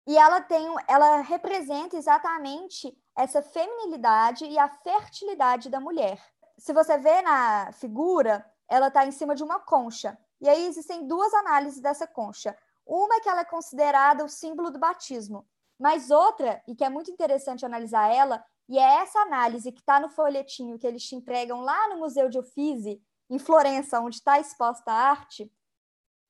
E 0.07 0.17
ela 0.17 0.39
tem, 0.41 0.67
ela 0.87 1.21
representa 1.21 1.97
exatamente 1.97 2.95
essa 3.15 3.41
feminilidade 3.41 4.45
e 4.45 4.57
a 4.59 4.67
fertilidade 4.67 5.69
da 5.69 5.79
mulher. 5.79 6.21
Se 6.57 6.73
você 6.73 6.97
vê 6.97 7.21
na 7.21 7.71
figura, 7.73 8.45
ela 8.67 8.87
está 8.87 9.05
em 9.05 9.11
cima 9.11 9.35
de 9.35 9.43
uma 9.43 9.59
concha. 9.59 10.17
E 10.39 10.47
aí 10.47 10.65
existem 10.67 11.07
duas 11.07 11.33
análises 11.33 11.79
dessa 11.79 12.05
concha. 12.05 12.55
Uma 12.85 13.15
é 13.15 13.19
que 13.19 13.29
ela 13.29 13.41
é 13.41 13.45
considerada 13.45 14.23
o 14.23 14.29
símbolo 14.29 14.69
do 14.69 14.77
batismo, 14.77 15.47
mas 15.79 16.11
outra, 16.11 16.61
e 16.67 16.75
que 16.75 16.83
é 16.83 16.89
muito 16.89 17.09
interessante 17.09 17.65
analisar 17.65 18.13
ela, 18.13 18.45
e 18.69 18.77
é 18.77 19.01
essa 19.01 19.19
análise 19.19 19.71
que 19.71 19.79
está 19.79 19.99
no 19.99 20.09
folhetinho 20.09 20.77
que 20.77 20.85
eles 20.85 21.03
te 21.03 21.15
entregam 21.15 21.61
lá 21.61 21.89
no 21.89 21.97
Museu 21.97 22.29
de 22.29 22.39
Uffizi, 22.39 23.01
em 23.29 23.39
Florença, 23.39 23.99
onde 23.99 24.17
está 24.17 24.39
exposta 24.39 24.91
a 24.91 25.09
arte, 25.09 25.51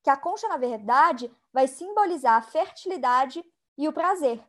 que 0.02 0.10
a 0.10 0.16
concha, 0.16 0.48
na 0.48 0.58
verdade, 0.58 1.32
vai 1.52 1.68
simbolizar 1.68 2.36
a 2.36 2.42
fertilidade 2.42 3.44
e 3.78 3.88
o 3.88 3.94
prazer. 3.94 4.44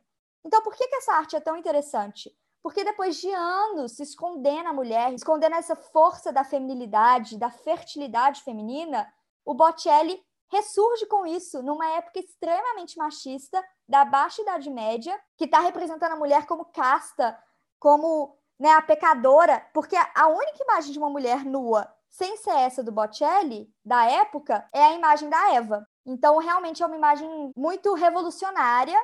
Então, 0.45 0.61
por 0.61 0.75
que, 0.75 0.87
que 0.87 0.95
essa 0.95 1.13
arte 1.13 1.35
é 1.35 1.39
tão 1.39 1.57
interessante? 1.57 2.31
Porque 2.61 2.83
depois 2.83 3.17
de 3.17 3.31
anos 3.31 3.93
se 3.93 4.03
escondendo 4.03 4.69
a 4.69 4.73
mulher, 4.73 5.13
escondendo 5.13 5.55
essa 5.55 5.75
força 5.75 6.31
da 6.31 6.43
feminilidade, 6.43 7.37
da 7.37 7.49
fertilidade 7.49 8.41
feminina, 8.41 9.11
o 9.45 9.53
Botticelli 9.53 10.21
ressurge 10.49 11.05
com 11.05 11.25
isso 11.25 11.61
numa 11.61 11.87
época 11.91 12.19
extremamente 12.19 12.97
machista 12.97 13.63
da 13.87 14.05
Baixa 14.05 14.41
Idade 14.41 14.69
Média, 14.69 15.19
que 15.37 15.45
está 15.45 15.59
representando 15.59 16.13
a 16.13 16.17
mulher 16.17 16.45
como 16.45 16.65
casta, 16.65 17.37
como 17.79 18.37
né, 18.59 18.71
a 18.71 18.81
pecadora, 18.81 19.65
porque 19.73 19.95
a 19.95 20.27
única 20.27 20.63
imagem 20.63 20.91
de 20.91 20.99
uma 20.99 21.09
mulher 21.09 21.45
nua, 21.45 21.93
sem 22.09 22.37
ser 22.37 22.55
essa 22.55 22.83
do 22.83 22.91
Botticelli, 22.91 23.69
da 23.85 24.09
época, 24.09 24.67
é 24.73 24.83
a 24.83 24.93
imagem 24.93 25.29
da 25.29 25.53
Eva. 25.53 25.87
Então, 26.05 26.37
realmente 26.37 26.81
é 26.81 26.85
uma 26.85 26.95
imagem 26.95 27.51
muito 27.55 27.93
revolucionária 27.93 28.97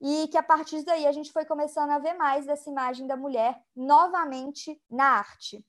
e 0.00 0.28
que 0.28 0.38
a 0.38 0.42
partir 0.42 0.84
daí 0.84 1.06
a 1.06 1.12
gente 1.12 1.32
foi 1.32 1.44
começando 1.44 1.90
a 1.90 1.98
ver 1.98 2.14
mais 2.14 2.46
dessa 2.46 2.70
imagem 2.70 3.06
da 3.06 3.16
mulher 3.16 3.56
novamente 3.76 4.80
na 4.90 5.18
arte. 5.18 5.64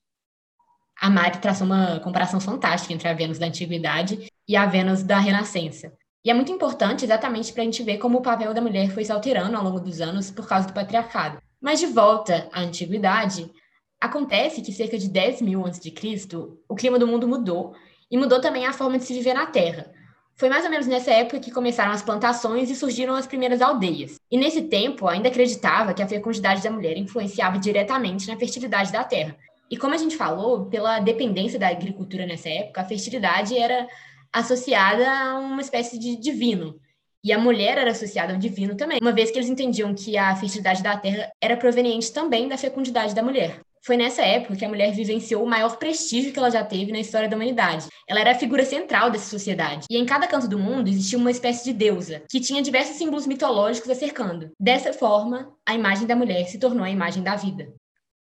A 1.00 1.10
Mari 1.10 1.38
traçou 1.38 1.66
uma 1.66 2.00
comparação 2.00 2.40
fantástica 2.40 2.94
entre 2.94 3.08
a 3.08 3.14
Vênus 3.14 3.38
da 3.38 3.46
Antiguidade 3.46 4.30
e 4.46 4.56
a 4.56 4.66
Vênus 4.66 5.02
da 5.02 5.18
Renascença. 5.18 5.92
E 6.24 6.30
é 6.30 6.34
muito 6.34 6.52
importante 6.52 7.04
exatamente 7.04 7.52
para 7.52 7.62
a 7.62 7.64
gente 7.64 7.82
ver 7.82 7.98
como 7.98 8.18
o 8.18 8.22
papel 8.22 8.54
da 8.54 8.60
mulher 8.60 8.90
foi 8.90 9.04
se 9.04 9.10
alterando 9.10 9.56
ao 9.56 9.64
longo 9.64 9.80
dos 9.80 10.00
anos 10.00 10.30
por 10.30 10.46
causa 10.46 10.68
do 10.68 10.72
patriarcado. 10.72 11.42
Mas 11.60 11.80
de 11.80 11.86
volta 11.86 12.48
à 12.52 12.60
Antiguidade, 12.60 13.50
acontece 14.00 14.62
que 14.62 14.72
cerca 14.72 14.96
de 14.96 15.08
10 15.08 15.42
mil 15.42 15.66
a.C., 15.66 15.92
o 16.68 16.74
clima 16.74 16.98
do 16.98 17.06
mundo 17.06 17.26
mudou 17.26 17.74
e 18.10 18.16
mudou 18.16 18.40
também 18.40 18.66
a 18.66 18.72
forma 18.72 18.98
de 18.98 19.04
se 19.04 19.14
viver 19.14 19.34
na 19.34 19.46
Terra. 19.46 19.92
Foi 20.36 20.48
mais 20.48 20.64
ou 20.64 20.70
menos 20.70 20.86
nessa 20.86 21.10
época 21.10 21.38
que 21.38 21.50
começaram 21.50 21.92
as 21.92 22.02
plantações 22.02 22.70
e 22.70 22.74
surgiram 22.74 23.14
as 23.14 23.26
primeiras 23.26 23.60
aldeias. 23.60 24.16
E 24.30 24.36
nesse 24.36 24.62
tempo, 24.62 25.06
ainda 25.06 25.28
acreditava 25.28 25.94
que 25.94 26.02
a 26.02 26.08
fecundidade 26.08 26.62
da 26.62 26.70
mulher 26.70 26.96
influenciava 26.96 27.58
diretamente 27.58 28.26
na 28.26 28.36
fertilidade 28.36 28.90
da 28.90 29.04
terra. 29.04 29.36
E 29.70 29.76
como 29.76 29.94
a 29.94 29.98
gente 29.98 30.16
falou, 30.16 30.66
pela 30.66 31.00
dependência 31.00 31.58
da 31.58 31.68
agricultura 31.68 32.26
nessa 32.26 32.48
época, 32.48 32.80
a 32.80 32.84
fertilidade 32.84 33.56
era 33.56 33.86
associada 34.32 35.08
a 35.08 35.38
uma 35.38 35.60
espécie 35.60 35.98
de 35.98 36.16
divino. 36.16 36.78
E 37.24 37.32
a 37.32 37.38
mulher 37.38 37.78
era 37.78 37.92
associada 37.92 38.32
ao 38.32 38.38
divino 38.38 38.76
também, 38.76 38.98
uma 39.00 39.12
vez 39.12 39.30
que 39.30 39.38
eles 39.38 39.48
entendiam 39.48 39.94
que 39.94 40.18
a 40.18 40.34
fertilidade 40.34 40.82
da 40.82 40.96
terra 40.96 41.30
era 41.40 41.56
proveniente 41.56 42.12
também 42.12 42.48
da 42.48 42.58
fecundidade 42.58 43.14
da 43.14 43.22
mulher. 43.22 43.60
Foi 43.84 43.96
nessa 43.96 44.22
época 44.22 44.54
que 44.54 44.64
a 44.64 44.68
mulher 44.68 44.92
vivenciou 44.92 45.42
o 45.42 45.46
maior 45.46 45.76
prestígio 45.76 46.32
que 46.32 46.38
ela 46.38 46.50
já 46.50 46.64
teve 46.64 46.92
na 46.92 47.00
história 47.00 47.28
da 47.28 47.34
humanidade. 47.34 47.88
Ela 48.08 48.20
era 48.20 48.30
a 48.30 48.38
figura 48.38 48.64
central 48.64 49.10
dessa 49.10 49.28
sociedade. 49.28 49.86
E 49.90 49.98
em 49.98 50.06
cada 50.06 50.28
canto 50.28 50.46
do 50.46 50.56
mundo 50.56 50.88
existia 50.88 51.18
uma 51.18 51.32
espécie 51.32 51.64
de 51.64 51.72
deusa, 51.72 52.22
que 52.30 52.40
tinha 52.40 52.62
diversos 52.62 52.96
símbolos 52.96 53.26
mitológicos 53.26 53.90
a 53.90 53.94
cercando. 53.96 54.52
Dessa 54.58 54.92
forma, 54.92 55.52
a 55.66 55.74
imagem 55.74 56.06
da 56.06 56.14
mulher 56.14 56.46
se 56.46 56.60
tornou 56.60 56.84
a 56.84 56.90
imagem 56.90 57.24
da 57.24 57.34
vida. 57.34 57.74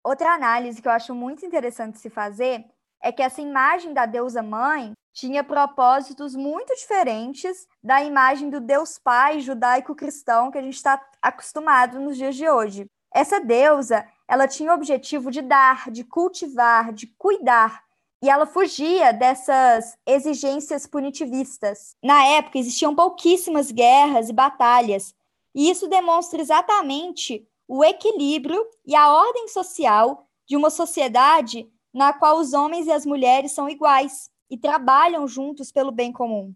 Outra 0.03 0.33
análise 0.33 0.81
que 0.81 0.89
eu 0.89 0.91
acho 0.91 1.15
muito 1.15 1.45
interessante 1.45 1.99
se 1.99 2.09
fazer 2.09 2.65
é 3.01 3.11
que 3.13 3.21
essa 3.21 3.41
imagem 3.41 3.93
da 3.93 4.05
deusa 4.05 4.43
mãe 4.43 4.91
tinha 5.13 5.41
propósitos 5.41 6.35
muito 6.35 6.75
diferentes 6.75 7.65
da 7.81 8.03
imagem 8.03 8.49
do 8.49 8.59
Deus 8.59 8.99
Pai 8.99 9.39
judaico-cristão 9.39 10.51
que 10.51 10.57
a 10.57 10.61
gente 10.61 10.75
está 10.75 11.01
acostumado 11.21 11.97
nos 11.97 12.17
dias 12.17 12.35
de 12.35 12.49
hoje. 12.49 12.85
Essa 13.15 13.39
deusa, 13.39 14.05
ela 14.27 14.45
tinha 14.45 14.71
o 14.71 14.75
objetivo 14.75 15.31
de 15.31 15.41
dar, 15.41 15.89
de 15.89 16.03
cultivar, 16.03 16.91
de 16.91 17.07
cuidar, 17.17 17.81
e 18.21 18.29
ela 18.29 18.45
fugia 18.45 19.13
dessas 19.13 19.97
exigências 20.05 20.85
punitivistas. 20.85 21.95
Na 22.03 22.25
época, 22.25 22.59
existiam 22.59 22.93
pouquíssimas 22.93 23.71
guerras 23.71 24.27
e 24.27 24.33
batalhas, 24.33 25.15
e 25.55 25.69
isso 25.69 25.87
demonstra 25.87 26.41
exatamente 26.41 27.47
o 27.69 27.85
equilíbrio 27.85 28.61
e 28.85 28.93
a 28.93 29.09
ordem 29.09 29.47
social 29.47 30.27
de 30.45 30.57
uma 30.57 30.69
sociedade 30.69 31.71
na 31.93 32.11
qual 32.11 32.37
os 32.37 32.51
homens 32.51 32.85
e 32.85 32.91
as 32.91 33.05
mulheres 33.05 33.53
são 33.53 33.69
iguais 33.69 34.29
e 34.49 34.57
trabalham 34.57 35.25
juntos 35.25 35.71
pelo 35.71 35.89
bem 35.89 36.11
comum. 36.11 36.53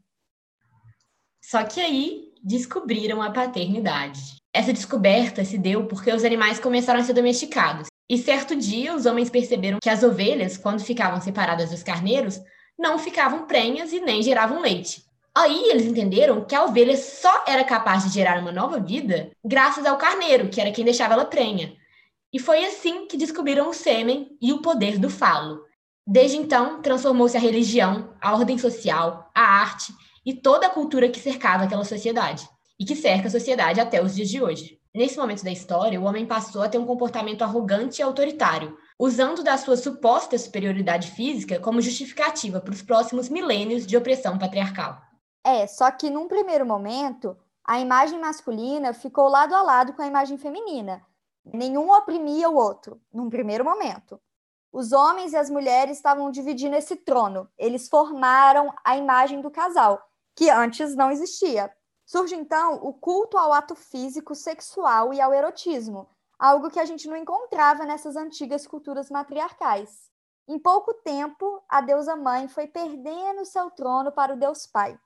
Só 1.50 1.63
que 1.63 1.82
aí 1.82 2.32
descobriram 2.44 3.24
a 3.24 3.32
paternidade. 3.32 4.36
Essa 4.53 4.72
descoberta 4.72 5.44
se 5.44 5.58
deu 5.58 5.88
porque 5.88 6.13
os 6.13 6.24
animais 6.24 6.60
começaram 6.60 7.00
a 7.00 7.03
ser 7.03 7.13
domesticados. 7.13 7.88
E 8.08 8.20
certo 8.20 8.56
dia, 8.56 8.94
os 8.94 9.08
homens 9.08 9.32
perceberam 9.32 9.79
que 9.82 9.89
as 9.89 10.03
ovelhas, 10.03 10.60
quando 10.60 10.86
ficavam 10.86 11.20
separadas 11.20 11.72
dos 11.72 11.82
carneiros, 11.82 12.39
não 12.77 13.00
ficavam 13.00 13.48
prenhas 13.48 13.91
e 13.91 14.00
nem 14.00 14.22
geravam 14.22 14.62
leite. 14.62 15.03
Aí 15.34 15.72
eles 15.72 15.88
entenderam 15.88 16.46
que 16.46 16.53
a 16.53 16.65
ovelha 16.65 16.96
só 16.96 17.44
era 17.48 17.63
capaz 17.63 18.03
de 18.03 18.13
gerar 18.13 18.39
uma 18.39 18.51
nova 18.51 18.79
vida 18.79 19.32
graças 19.44 19.88
ao 19.88 19.98
carneiro, 19.98 20.50
que 20.50 20.62
era 20.62 20.72
quem 20.72 20.86
deixava 20.86 21.15
ela 21.15 21.25
prenha. 21.25 21.74
E 22.32 22.38
foi 22.38 22.63
assim 22.63 23.08
que 23.08 23.18
descobriram 23.18 23.72
o 23.72 23.74
sêmen 23.74 24.38
e 24.39 24.53
o 24.53 24.62
poder 24.62 25.00
do 25.00 25.10
falo. 25.10 25.63
Desde 26.06 26.38
então, 26.38 26.79
transformou-se 26.79 27.36
a 27.36 27.39
religião, 27.39 28.13
a 28.22 28.36
ordem 28.36 28.60
social, 28.60 29.32
a 29.34 29.41
arte 29.41 29.91
e 30.29 30.33
toda 30.36 30.67
a 30.67 30.69
cultura 30.69 31.09
que 31.09 31.19
cercava 31.19 31.63
aquela 31.63 31.83
sociedade 31.83 32.48
e 32.79 32.86
que 32.86 32.95
cerca 32.95 33.27
a 33.27 33.31
sociedade 33.31 33.81
até 33.81 34.00
os 34.00 34.15
dias 34.15 34.29
de 34.29 34.39
hoje. 34.39 34.79
Nesse 34.93 35.17
momento 35.17 35.43
da 35.43 35.50
história, 35.50 36.00
o 36.00 36.03
homem 36.03 36.24
passou 36.24 36.62
a 36.62 36.69
ter 36.69 36.77
um 36.77 36.86
comportamento 36.86 37.41
arrogante 37.41 38.00
e 38.00 38.03
autoritário, 38.03 38.77
usando 39.00 39.43
da 39.43 39.57
sua 39.57 39.75
suposta 39.75 40.38
superioridade 40.38 41.09
física 41.09 41.59
como 41.59 41.81
justificativa 41.81 42.62
para 42.62 42.71
os 42.71 42.83
próximos 42.83 43.27
milênios 43.27 43.88
de 43.88 43.98
opressão 43.98 44.38
patriarcal. 44.38 45.01
É, 45.43 45.65
só 45.65 45.89
que 45.89 46.12
num 46.12 46.27
primeiro 46.27 46.63
momento, 46.63 47.36
a 47.65 47.79
imagem 47.79 48.19
masculina 48.19 48.93
ficou 48.93 49.29
lado 49.29 49.55
a 49.55 49.63
lado 49.63 49.93
com 49.93 50.03
a 50.03 50.07
imagem 50.07 50.38
feminina. 50.38 51.01
Nenhum 51.43 51.91
oprimia 51.91 52.51
o 52.51 52.55
outro, 52.55 53.01
num 53.12 53.31
primeiro 53.31 53.65
momento. 53.65 54.21
Os 54.71 54.91
homens 54.91 55.33
e 55.33 55.38
as 55.38 55.50
mulheres 55.50 55.98
estavam 55.98 56.29
dividindo 56.29 56.75
esse 56.75 56.95
trono. 56.98 57.50
Eles 57.57 57.89
formaram 57.89 58.71
a 58.86 58.95
imagem 58.95 59.41
do 59.41 59.50
casal, 59.50 60.00
que 60.39 60.50
antes 60.50 60.96
não 60.96 61.12
existia. 61.12 61.69
Surge 62.05 62.34
então 62.34 62.75
o 62.75 62.93
culto 62.93 63.38
ao 63.38 63.51
ato 63.51 63.75
físico, 63.75 64.34
sexual 64.34 65.13
e 65.13 65.19
ao 65.19 65.34
erotismo, 65.34 66.10
algo 66.39 66.72
que 66.72 66.79
a 66.79 66.86
gente 66.86 67.10
não 67.10 67.17
encontrava 67.17 67.84
nessas 67.86 68.15
antigas 68.15 68.65
culturas 68.65 69.10
matriarcais. 69.10 70.10
Em 70.48 70.58
pouco 70.58 70.93
tempo, 70.93 71.62
a 71.67 71.81
deusa 71.81 72.15
mãe 72.15 72.48
foi 72.48 72.67
perdendo 72.67 73.43
seu 73.43 73.69
trono 73.69 74.13
para 74.13 74.34
o 74.34 74.38
deus 74.38 74.65
pai. 74.65 74.98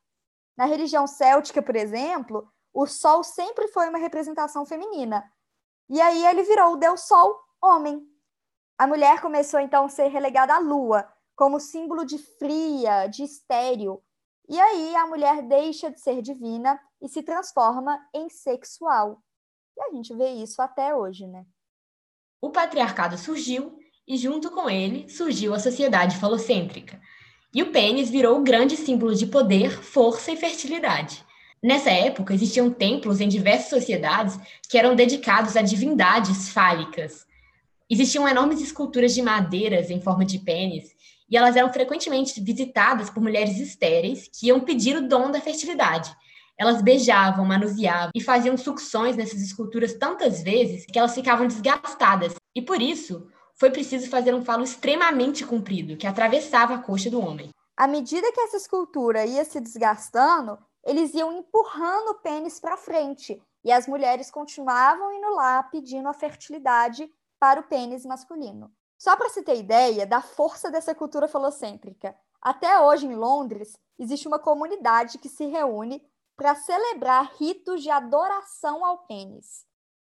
Na 0.56 0.66
religião 0.66 1.08
céltica, 1.08 1.64
por 1.64 1.76
exemplo, 1.76 2.48
o 2.72 2.86
sol 2.86 3.24
sempre 3.24 3.68
foi 3.70 3.90
uma 3.90 3.98
representação 3.98 4.68
feminina. 4.68 5.28
E 5.90 6.00
aí 6.00 6.24
ele 6.28 6.44
virou 6.44 6.74
o 6.74 6.78
deus 6.78 7.08
sol, 7.08 7.44
homem. 7.60 8.08
A 8.78 8.86
mulher 8.86 9.20
começou 9.20 9.60
então 9.60 9.86
a 9.86 9.90
ser 9.90 10.10
relegada 10.10 10.54
à 10.54 10.60
lua, 10.60 11.12
como 11.36 11.60
símbolo 11.60 12.06
de 12.06 12.20
fria, 12.20 13.08
de 13.08 13.24
estéril, 13.24 14.00
e 14.48 14.60
aí 14.60 14.96
a 14.96 15.08
mulher 15.08 15.42
deixa 15.44 15.90
de 15.90 16.00
ser 16.00 16.22
divina 16.22 16.80
e 17.02 17.08
se 17.08 17.24
transforma 17.24 18.00
em 18.14 18.30
sexual. 18.30 19.22
E 19.78 19.82
a 19.82 19.92
gente 19.92 20.14
vê 20.14 20.30
isso 20.32 20.62
até 20.62 20.96
hoje, 20.96 21.26
né? 21.28 21.46
O 22.42 22.50
patriarcado 22.50 23.18
surgiu 23.18 23.78
e 24.08 24.18
junto 24.18 24.52
com 24.52 24.70
ele 24.70 25.10
surgiu 25.10 25.54
a 25.54 25.60
sociedade 25.60 26.18
falocêntrica. 26.18 27.00
E 27.54 27.64
o 27.64 27.72
pênis 27.72 28.10
virou 28.10 28.38
o 28.38 28.44
grande 28.44 28.76
símbolo 28.76 29.16
de 29.16 29.28
poder, 29.28 29.82
força 29.82 30.32
e 30.32 30.36
fertilidade. 30.36 31.24
Nessa 31.62 31.92
época, 31.92 32.34
existiam 32.34 32.70
templos 32.70 33.22
em 33.22 33.30
diversas 33.30 33.70
sociedades 33.70 34.38
que 34.68 34.78
eram 34.78 34.96
dedicados 34.96 35.56
a 35.56 35.62
divindades 35.62 36.50
fálicas. 36.50 37.26
Existiam 37.90 38.28
enormes 38.28 38.62
esculturas 38.62 39.14
de 39.14 39.22
madeiras 39.22 39.90
em 39.90 40.02
forma 40.02 40.26
de 40.26 40.40
pênis 40.40 40.94
e 41.34 41.38
elas 41.38 41.56
eram 41.56 41.74
frequentemente 41.74 42.40
visitadas 42.40 43.10
por 43.10 43.20
mulheres 43.20 43.60
estéreis 43.60 44.30
que 44.32 44.50
iam 44.50 44.60
pedir 44.60 44.96
o 44.96 45.08
dom 45.08 45.32
da 45.32 45.42
fertilidade. 45.42 46.16
Elas 46.56 46.80
beijavam, 46.80 47.44
manuseavam 47.44 48.12
e 48.14 48.22
faziam 48.22 48.56
sucções 48.56 49.18
nessas 49.18 49.42
esculturas 49.42 49.96
tantas 49.96 50.44
vezes 50.44 50.86
que 50.86 51.00
elas 51.00 51.16
ficavam 51.16 51.48
desgastadas. 51.48 52.36
E 52.54 52.62
por 52.62 52.80
isso, 52.80 53.28
foi 53.56 53.72
preciso 53.72 54.12
fazer 54.12 54.36
um 54.36 54.46
falo 54.46 54.64
extremamente 54.64 55.44
comprido, 55.44 55.98
que 55.98 56.06
atravessava 56.06 56.76
a 56.76 56.78
coxa 56.78 57.10
do 57.10 57.20
homem. 57.20 57.50
À 57.76 57.88
medida 57.88 58.32
que 58.32 58.42
essa 58.42 58.58
escultura 58.58 59.26
ia 59.26 59.44
se 59.44 59.60
desgastando, 59.60 60.60
eles 60.86 61.16
iam 61.16 61.36
empurrando 61.36 62.10
o 62.10 62.20
pênis 62.22 62.60
para 62.60 62.78
frente 62.78 63.42
e 63.64 63.72
as 63.72 63.88
mulheres 63.88 64.30
continuavam 64.30 65.12
indo 65.12 65.34
lá 65.34 65.64
pedindo 65.64 66.08
a 66.08 66.14
fertilidade 66.14 67.10
para 67.40 67.60
o 67.60 67.64
pênis 67.64 68.06
masculino. 68.06 68.72
Só 69.04 69.18
para 69.18 69.28
se 69.28 69.42
ter 69.44 69.58
ideia 69.58 70.08
da 70.08 70.22
força 70.22 70.72
dessa 70.72 70.96
cultura 70.96 71.28
falocêntrica, 71.28 72.18
até 72.42 72.80
hoje 72.80 73.06
em 73.06 73.14
Londres 73.14 73.78
existe 74.00 74.30
uma 74.30 74.40
comunidade 74.40 75.18
que 75.18 75.28
se 75.28 75.46
reúne 75.46 76.02
para 76.38 76.56
celebrar 76.56 77.34
ritos 77.38 77.84
de 77.84 77.90
adoração 77.90 78.86
ao 78.86 79.00
pênis. 79.00 79.66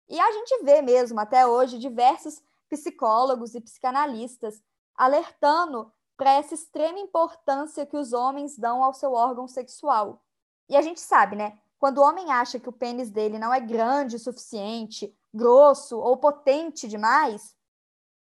E 0.07 0.21
a 0.21 0.31
gente 0.33 0.63
vê 0.65 0.83
mesmo 0.83 1.19
até 1.19 1.47
hoje 1.47 1.79
diversos 1.79 2.43
psicólogos 2.69 3.55
e 3.55 3.61
psicanalistas 3.63 4.63
alertando 4.95 5.91
para 6.15 6.35
essa 6.35 6.53
extrema 6.53 6.99
importância 6.99 7.87
que 7.87 7.97
os 7.97 8.13
homens 8.13 8.59
dão 8.59 8.85
ao 8.85 8.93
seu 8.93 9.15
órgão 9.15 9.49
sexual. 9.49 10.23
E 10.69 10.77
a 10.77 10.83
gente 10.83 11.01
sabe, 11.01 11.37
né? 11.37 11.59
Quando 11.79 12.03
o 12.03 12.03
homem 12.03 12.31
acha 12.31 12.61
que 12.61 12.69
o 12.69 12.73
pênis 12.73 13.09
dele 13.11 13.39
não 13.39 13.51
é 13.51 13.61
grande 13.61 14.17
o 14.17 14.21
suficiente, 14.21 15.17
grosso 15.33 15.99
ou 15.99 16.19
potente 16.19 16.87
demais, 16.87 17.57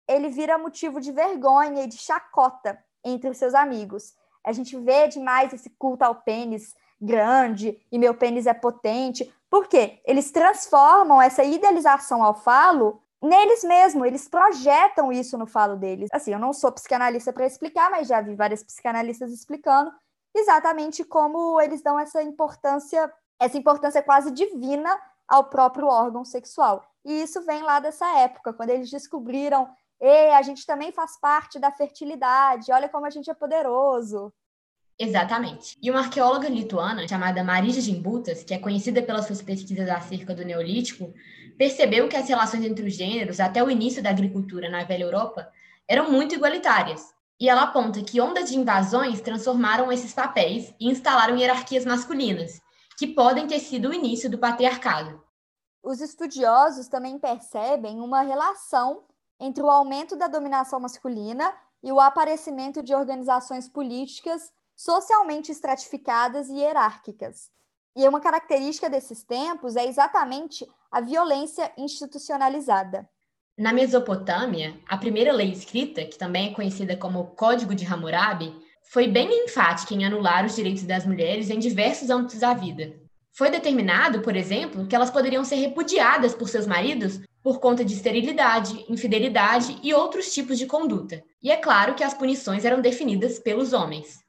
ele 0.08 0.28
vira 0.28 0.58
motivo 0.58 1.00
de 1.00 1.12
vergonha 1.12 1.84
e 1.84 1.86
de 1.86 1.96
chacota 1.96 2.78
entre 3.04 3.28
os 3.30 3.36
seus 3.36 3.54
amigos. 3.54 4.14
A 4.44 4.52
gente 4.52 4.76
vê 4.78 5.08
demais 5.08 5.52
esse 5.52 5.70
culto 5.70 6.04
ao 6.04 6.16
pênis 6.16 6.74
grande 7.00 7.80
e 7.90 7.98
meu 7.98 8.14
pênis 8.14 8.46
é 8.46 8.54
potente. 8.54 9.32
Por 9.50 9.68
quê? 9.68 10.00
Eles 10.04 10.30
transformam 10.30 11.20
essa 11.20 11.44
idealização 11.44 12.22
ao 12.22 12.34
falo 12.34 13.00
neles 13.24 13.64
mesmos, 13.64 14.06
eles 14.06 14.28
projetam 14.28 15.10
isso 15.10 15.38
no 15.38 15.46
falo 15.46 15.76
deles. 15.76 16.10
Assim, 16.12 16.32
eu 16.32 16.38
não 16.38 16.52
sou 16.52 16.70
psicanalista 16.70 17.32
para 17.32 17.46
explicar, 17.46 17.90
mas 17.90 18.06
já 18.06 18.20
vi 18.20 18.34
várias 18.34 18.62
psicanalistas 18.62 19.32
explicando 19.32 19.90
exatamente 20.34 21.04
como 21.04 21.60
eles 21.60 21.80
dão 21.80 21.98
essa 21.98 22.22
importância, 22.22 23.10
essa 23.40 23.56
importância 23.56 24.02
quase 24.02 24.30
divina 24.30 24.94
ao 25.26 25.44
próprio 25.44 25.86
órgão 25.86 26.24
sexual. 26.24 26.84
E 27.04 27.22
isso 27.22 27.42
vem 27.42 27.62
lá 27.62 27.80
dessa 27.80 28.06
época, 28.18 28.52
quando 28.52 28.70
eles 28.70 28.90
descobriram, 28.90 29.68
e 30.00 30.30
a 30.30 30.42
gente 30.42 30.66
também 30.66 30.92
faz 30.92 31.18
parte 31.18 31.58
da 31.58 31.70
fertilidade, 31.70 32.72
olha 32.72 32.88
como 32.88 33.06
a 33.06 33.10
gente 33.10 33.30
é 33.30 33.34
poderoso. 33.34 34.32
Exatamente. 34.98 35.76
E 35.82 35.90
uma 35.90 36.00
arqueóloga 36.00 36.48
lituana 36.48 37.06
chamada 37.08 37.42
Marija 37.42 37.80
Gimbutas, 37.80 38.44
que 38.44 38.54
é 38.54 38.58
conhecida 38.58 39.02
pelas 39.02 39.26
suas 39.26 39.42
pesquisas 39.42 39.88
acerca 39.88 40.34
do 40.34 40.44
Neolítico, 40.44 41.12
percebeu 41.58 42.08
que 42.08 42.16
as 42.16 42.28
relações 42.28 42.64
entre 42.64 42.86
os 42.86 42.94
gêneros, 42.94 43.40
até 43.40 43.62
o 43.62 43.70
início 43.70 44.02
da 44.02 44.10
agricultura 44.10 44.68
na 44.68 44.84
velha 44.84 45.04
Europa, 45.04 45.50
eram 45.88 46.10
muito 46.10 46.34
igualitárias. 46.34 47.12
E 47.40 47.48
ela 47.48 47.62
aponta 47.62 48.02
que 48.02 48.20
ondas 48.20 48.50
de 48.50 48.56
invasões 48.56 49.20
transformaram 49.20 49.90
esses 49.90 50.14
papéis 50.14 50.72
e 50.78 50.88
instalaram 50.88 51.36
hierarquias 51.36 51.84
masculinas, 51.84 52.60
que 52.96 53.08
podem 53.08 53.48
ter 53.48 53.58
sido 53.58 53.88
o 53.88 53.92
início 53.92 54.30
do 54.30 54.38
patriarcado. 54.38 55.20
Os 55.82 56.00
estudiosos 56.00 56.86
também 56.86 57.18
percebem 57.18 58.00
uma 58.00 58.22
relação 58.22 59.02
entre 59.38 59.62
o 59.62 59.70
aumento 59.70 60.16
da 60.16 60.26
dominação 60.26 60.80
masculina 60.80 61.52
e 61.82 61.92
o 61.92 62.00
aparecimento 62.00 62.82
de 62.82 62.94
organizações 62.94 63.68
políticas 63.68 64.52
socialmente 64.76 65.52
estratificadas 65.52 66.48
e 66.48 66.54
hierárquicas. 66.54 67.50
E 67.96 68.08
uma 68.08 68.20
característica 68.20 68.90
desses 68.90 69.22
tempos 69.22 69.76
é 69.76 69.86
exatamente 69.86 70.66
a 70.90 71.00
violência 71.00 71.72
institucionalizada. 71.76 73.08
Na 73.56 73.72
Mesopotâmia, 73.72 74.76
a 74.88 74.96
primeira 74.96 75.32
lei 75.32 75.52
escrita, 75.52 76.04
que 76.04 76.18
também 76.18 76.50
é 76.50 76.54
conhecida 76.54 76.96
como 76.96 77.26
Código 77.36 77.74
de 77.74 77.86
Hammurabi, 77.86 78.52
foi 78.82 79.06
bem 79.06 79.44
enfática 79.44 79.94
em 79.94 80.04
anular 80.04 80.44
os 80.44 80.56
direitos 80.56 80.82
das 80.82 81.06
mulheres 81.06 81.50
em 81.50 81.58
diversos 81.58 82.10
âmbitos 82.10 82.40
da 82.40 82.52
vida. 82.52 82.94
Foi 83.32 83.50
determinado, 83.50 84.22
por 84.22 84.36
exemplo, 84.36 84.86
que 84.86 84.94
elas 84.94 85.10
poderiam 85.10 85.44
ser 85.44 85.56
repudiadas 85.56 86.34
por 86.34 86.48
seus 86.48 86.66
maridos 86.66 87.20
por 87.44 87.60
conta 87.60 87.84
de 87.84 87.92
esterilidade, 87.92 88.90
infidelidade 88.90 89.78
e 89.82 89.92
outros 89.92 90.32
tipos 90.32 90.58
de 90.58 90.66
conduta. 90.66 91.22
E 91.42 91.50
é 91.50 91.58
claro 91.58 91.94
que 91.94 92.02
as 92.02 92.14
punições 92.14 92.64
eram 92.64 92.80
definidas 92.80 93.38
pelos 93.38 93.74
homens. 93.74 94.24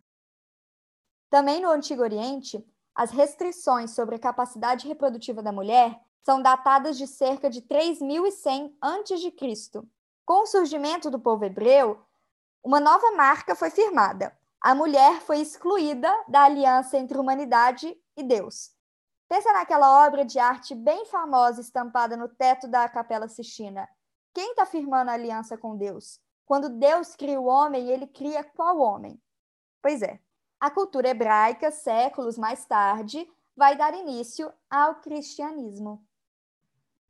Também 1.29 1.61
no 1.61 1.69
Antigo 1.69 2.01
Oriente, 2.01 2.61
as 2.93 3.11
restrições 3.11 3.91
sobre 3.91 4.15
a 4.15 4.19
capacidade 4.19 4.85
reprodutiva 4.85 5.41
da 5.41 5.53
mulher 5.53 5.97
são 6.25 6.41
datadas 6.41 6.97
de 6.97 7.07
cerca 7.07 7.49
de 7.49 7.61
3100 7.61 8.75
a.C. 8.81 9.33
Com 10.25 10.43
o 10.43 10.45
surgimento 10.45 11.09
do 11.09 11.17
povo 11.19 11.45
hebreu, 11.45 11.97
uma 12.61 12.81
nova 12.81 13.11
marca 13.11 13.55
foi 13.55 13.69
firmada. 13.69 14.37
A 14.59 14.75
mulher 14.75 15.21
foi 15.21 15.39
excluída 15.39 16.13
da 16.27 16.43
aliança 16.43 16.97
entre 16.97 17.17
humanidade 17.17 17.95
e 18.17 18.23
Deus. 18.23 18.74
Pensa 19.35 19.51
naquela 19.51 20.07
obra 20.07 20.23
de 20.23 20.39
arte 20.39 20.73
bem 20.73 21.05
famosa 21.07 21.59
estampada 21.59 22.15
no 22.15 22.29
teto 22.29 22.69
da 22.69 22.87
Capela 22.87 23.27
Sistina. 23.27 23.85
Quem 24.33 24.51
está 24.51 24.65
firmando 24.65 25.11
a 25.11 25.13
aliança 25.13 25.57
com 25.57 25.75
Deus? 25.75 26.21
Quando 26.45 26.69
Deus 26.69 27.17
cria 27.17 27.37
o 27.37 27.43
homem, 27.43 27.89
ele 27.89 28.07
cria 28.07 28.45
qual 28.45 28.79
homem? 28.79 29.21
Pois 29.81 30.01
é, 30.01 30.21
a 30.57 30.71
cultura 30.71 31.09
hebraica, 31.09 31.69
séculos 31.69 32.37
mais 32.37 32.65
tarde, 32.65 33.27
vai 33.57 33.75
dar 33.75 33.93
início 33.93 34.49
ao 34.69 35.01
cristianismo. 35.01 36.01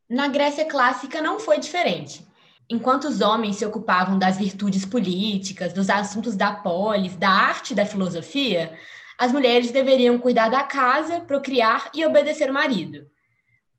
Na 0.09 0.27
Grécia 0.27 0.65
clássica 0.65 1.21
não 1.21 1.39
foi 1.39 1.59
diferente. 1.59 2.27
Enquanto 2.67 3.03
os 3.03 3.21
homens 3.21 3.57
se 3.57 3.65
ocupavam 3.67 4.17
das 4.17 4.35
virtudes 4.35 4.83
políticas, 4.83 5.73
dos 5.73 5.91
assuntos 5.91 6.35
da 6.35 6.55
polis, 6.55 7.15
da 7.15 7.29
arte 7.29 7.73
e 7.73 7.75
da 7.75 7.85
filosofia, 7.85 8.75
as 9.17 9.31
mulheres 9.31 9.71
deveriam 9.71 10.19
cuidar 10.19 10.49
da 10.49 10.63
casa, 10.63 11.21
procriar 11.21 11.89
e 11.93 12.05
obedecer 12.05 12.49
o 12.49 12.53
marido. 12.53 13.05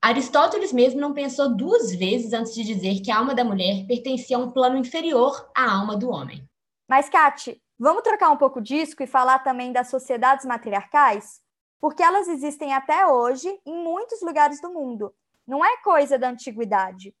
Aristóteles 0.01 0.71
mesmo 0.71 0.99
não 0.99 1.13
pensou 1.13 1.55
duas 1.55 1.93
vezes 1.93 2.33
antes 2.33 2.53
de 2.53 2.63
dizer 2.63 3.01
que 3.01 3.11
a 3.11 3.17
alma 3.17 3.33
da 3.33 3.43
mulher 3.43 3.85
pertencia 3.87 4.37
a 4.37 4.39
um 4.39 4.51
plano 4.51 4.77
inferior 4.77 5.49
à 5.55 5.71
alma 5.71 5.95
do 5.97 6.09
homem. 6.09 6.47
Mas, 6.87 7.09
Kate, 7.09 7.61
Vamos 7.79 8.01
trocar 8.01 8.31
um 8.31 8.37
pouco 8.37 8.59
disso 8.59 8.95
e 8.99 9.05
falar 9.05 9.39
também 9.39 9.71
das 9.71 9.89
sociedades 9.89 10.45
matriarcais? 10.45 11.39
Porque 11.79 12.01
elas 12.01 12.27
existem 12.27 12.73
até 12.73 13.05
hoje 13.05 13.47
em 13.63 13.83
muitos 13.83 14.19
lugares 14.23 14.59
do 14.59 14.73
mundo. 14.73 15.13
Não 15.47 15.63
é 15.63 15.77
coisa 15.83 16.17
da 16.17 16.29
antiguidade. 16.29 17.13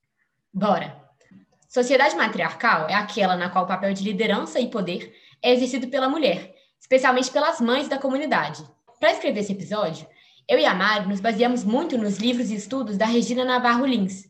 Bora! 0.51 0.99
Sociedade 1.69 2.15
matriarcal 2.15 2.89
é 2.89 2.95
aquela 2.95 3.35
na 3.35 3.51
qual 3.51 3.65
o 3.65 3.67
papel 3.67 3.93
de 3.93 4.03
liderança 4.03 4.59
e 4.59 4.71
poder 4.71 5.15
é 5.43 5.53
exercido 5.53 5.89
pela 5.89 6.09
mulher, 6.09 6.55
especialmente 6.79 7.31
pelas 7.31 7.59
mães 7.59 7.87
da 7.87 7.97
comunidade. 7.97 8.63
Para 8.99 9.11
escrever 9.11 9.41
esse 9.41 9.53
episódio, 9.53 10.07
eu 10.47 10.57
e 10.57 10.65
a 10.65 10.73
Mari 10.73 11.07
nos 11.07 11.19
baseamos 11.19 11.63
muito 11.63 11.97
nos 11.97 12.17
livros 12.17 12.49
e 12.49 12.55
estudos 12.55 12.97
da 12.97 13.05
Regina 13.05 13.43
Navarro 13.43 13.85
Lins. 13.85 14.25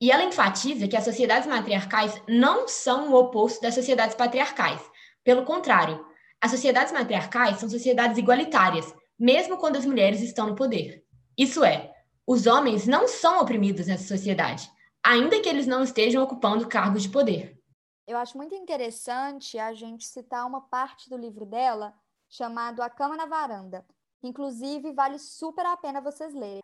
E 0.00 0.10
ela 0.10 0.24
enfatiza 0.24 0.86
que 0.88 0.96
as 0.96 1.04
sociedades 1.04 1.48
matriarcais 1.48 2.20
não 2.28 2.68
são 2.68 3.10
o 3.10 3.14
oposto 3.14 3.62
das 3.62 3.74
sociedades 3.74 4.14
patriarcais, 4.14 4.80
pelo 5.24 5.44
contrário, 5.44 6.04
as 6.38 6.50
sociedades 6.50 6.92
matriarcais 6.92 7.58
são 7.58 7.70
sociedades 7.70 8.18
igualitárias, 8.18 8.94
mesmo 9.18 9.56
quando 9.56 9.76
as 9.76 9.86
mulheres 9.86 10.20
estão 10.20 10.48
no 10.48 10.54
poder. 10.54 11.02
Isso 11.36 11.64
é, 11.64 11.90
os 12.26 12.46
homens 12.46 12.86
não 12.86 13.08
são 13.08 13.40
oprimidos 13.40 13.86
nessa 13.86 14.06
sociedade, 14.06 14.68
ainda 15.02 15.40
que 15.40 15.48
eles 15.48 15.66
não 15.66 15.82
estejam 15.82 16.22
ocupando 16.22 16.68
cargos 16.68 17.04
de 17.04 17.08
poder. 17.08 17.58
Eu 18.06 18.18
acho 18.18 18.36
muito 18.36 18.54
interessante 18.54 19.58
a 19.58 19.72
gente 19.72 20.04
citar 20.06 20.46
uma 20.46 20.60
parte 20.60 21.08
do 21.08 21.16
livro 21.16 21.46
dela 21.46 21.94
chamado 22.28 22.82
A 22.82 22.90
Cama 22.90 23.16
na 23.16 23.24
Varanda. 23.24 23.86
Inclusive, 24.22 24.92
vale 24.92 25.18
super 25.18 25.64
a 25.64 25.76
pena 25.76 26.02
vocês 26.02 26.34
lerem. 26.34 26.62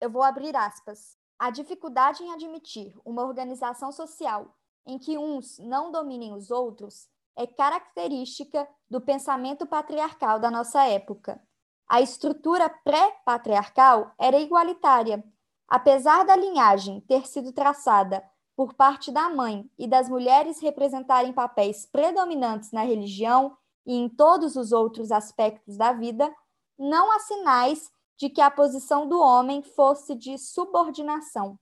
Eu 0.00 0.10
vou 0.10 0.22
abrir 0.22 0.56
aspas. 0.56 1.16
A 1.38 1.50
dificuldade 1.50 2.22
em 2.22 2.32
admitir 2.32 2.94
uma 3.04 3.22
organização 3.22 3.92
social 3.92 4.56
em 4.84 4.98
que 4.98 5.16
uns 5.16 5.58
não 5.58 5.92
dominem 5.92 6.32
os 6.32 6.50
outros 6.50 7.08
é 7.36 7.46
característica 7.46 8.68
do 8.88 9.00
pensamento 9.00 9.66
patriarcal 9.66 10.40
da 10.40 10.50
nossa 10.50 10.84
época. 10.84 11.40
A 11.88 12.00
estrutura 12.00 12.68
pré-patriarcal 12.68 14.12
era 14.18 14.38
igualitária. 14.38 15.24
Apesar 15.68 16.24
da 16.24 16.34
linhagem 16.34 17.00
ter 17.02 17.26
sido 17.26 17.52
traçada 17.52 18.28
por 18.60 18.74
parte 18.74 19.10
da 19.10 19.30
mãe 19.30 19.64
e 19.78 19.88
das 19.88 20.06
mulheres 20.06 20.60
representarem 20.60 21.32
papéis 21.32 21.86
predominantes 21.90 22.72
na 22.72 22.82
religião 22.82 23.56
e 23.86 23.94
em 23.94 24.06
todos 24.06 24.54
os 24.54 24.70
outros 24.70 25.10
aspectos 25.10 25.78
da 25.78 25.94
vida, 25.94 26.30
não 26.78 27.10
há 27.10 27.20
sinais 27.20 27.90
de 28.18 28.28
que 28.28 28.42
a 28.42 28.50
posição 28.50 29.08
do 29.08 29.18
homem 29.18 29.62
fosse 29.62 30.14
de 30.14 30.36
subordinação. 30.36 31.58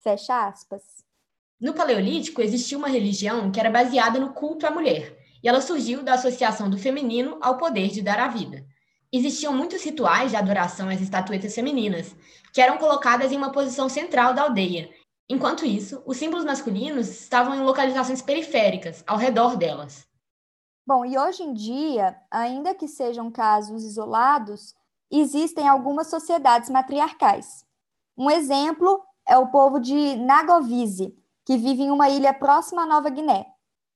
Fecha 0.00 0.48
aspas. 0.48 0.82
No 1.60 1.74
Paleolítico, 1.74 2.42
existia 2.42 2.76
uma 2.76 2.88
religião 2.88 3.52
que 3.52 3.60
era 3.60 3.70
baseada 3.70 4.18
no 4.18 4.32
culto 4.32 4.66
à 4.66 4.70
mulher, 4.72 5.16
e 5.44 5.48
ela 5.48 5.60
surgiu 5.60 6.02
da 6.02 6.14
associação 6.14 6.68
do 6.68 6.76
feminino 6.76 7.38
ao 7.40 7.56
poder 7.56 7.90
de 7.90 8.02
dar 8.02 8.18
a 8.18 8.26
vida. 8.26 8.66
existiam 9.12 9.54
muitos 9.54 9.84
rituais 9.84 10.30
de 10.30 10.36
adoração 10.36 10.88
às 10.88 11.00
estatuetas 11.00 11.54
femininas, 11.54 12.16
que 12.52 12.60
eram 12.60 12.78
colocadas 12.78 13.30
em 13.30 13.36
uma 13.36 13.52
posição 13.52 13.88
central 13.88 14.34
da 14.34 14.42
aldeia. 14.42 14.90
Enquanto 15.32 15.64
isso, 15.64 16.02
os 16.04 16.18
símbolos 16.18 16.44
masculinos 16.44 17.08
estavam 17.08 17.54
em 17.54 17.62
localizações 17.62 18.20
periféricas, 18.20 19.02
ao 19.06 19.16
redor 19.16 19.56
delas. 19.56 20.06
Bom, 20.86 21.06
e 21.06 21.16
hoje 21.16 21.42
em 21.42 21.54
dia, 21.54 22.14
ainda 22.30 22.74
que 22.74 22.86
sejam 22.86 23.30
casos 23.30 23.82
isolados, 23.82 24.74
existem 25.10 25.66
algumas 25.66 26.08
sociedades 26.08 26.68
matriarcais. 26.68 27.64
Um 28.14 28.30
exemplo 28.30 29.02
é 29.26 29.38
o 29.38 29.46
povo 29.46 29.80
de 29.80 30.16
Nagovise, 30.16 31.16
que 31.46 31.56
vive 31.56 31.84
em 31.84 31.90
uma 31.90 32.10
ilha 32.10 32.34
próxima 32.34 32.82
à 32.82 32.86
Nova 32.86 33.08
Guiné. 33.08 33.46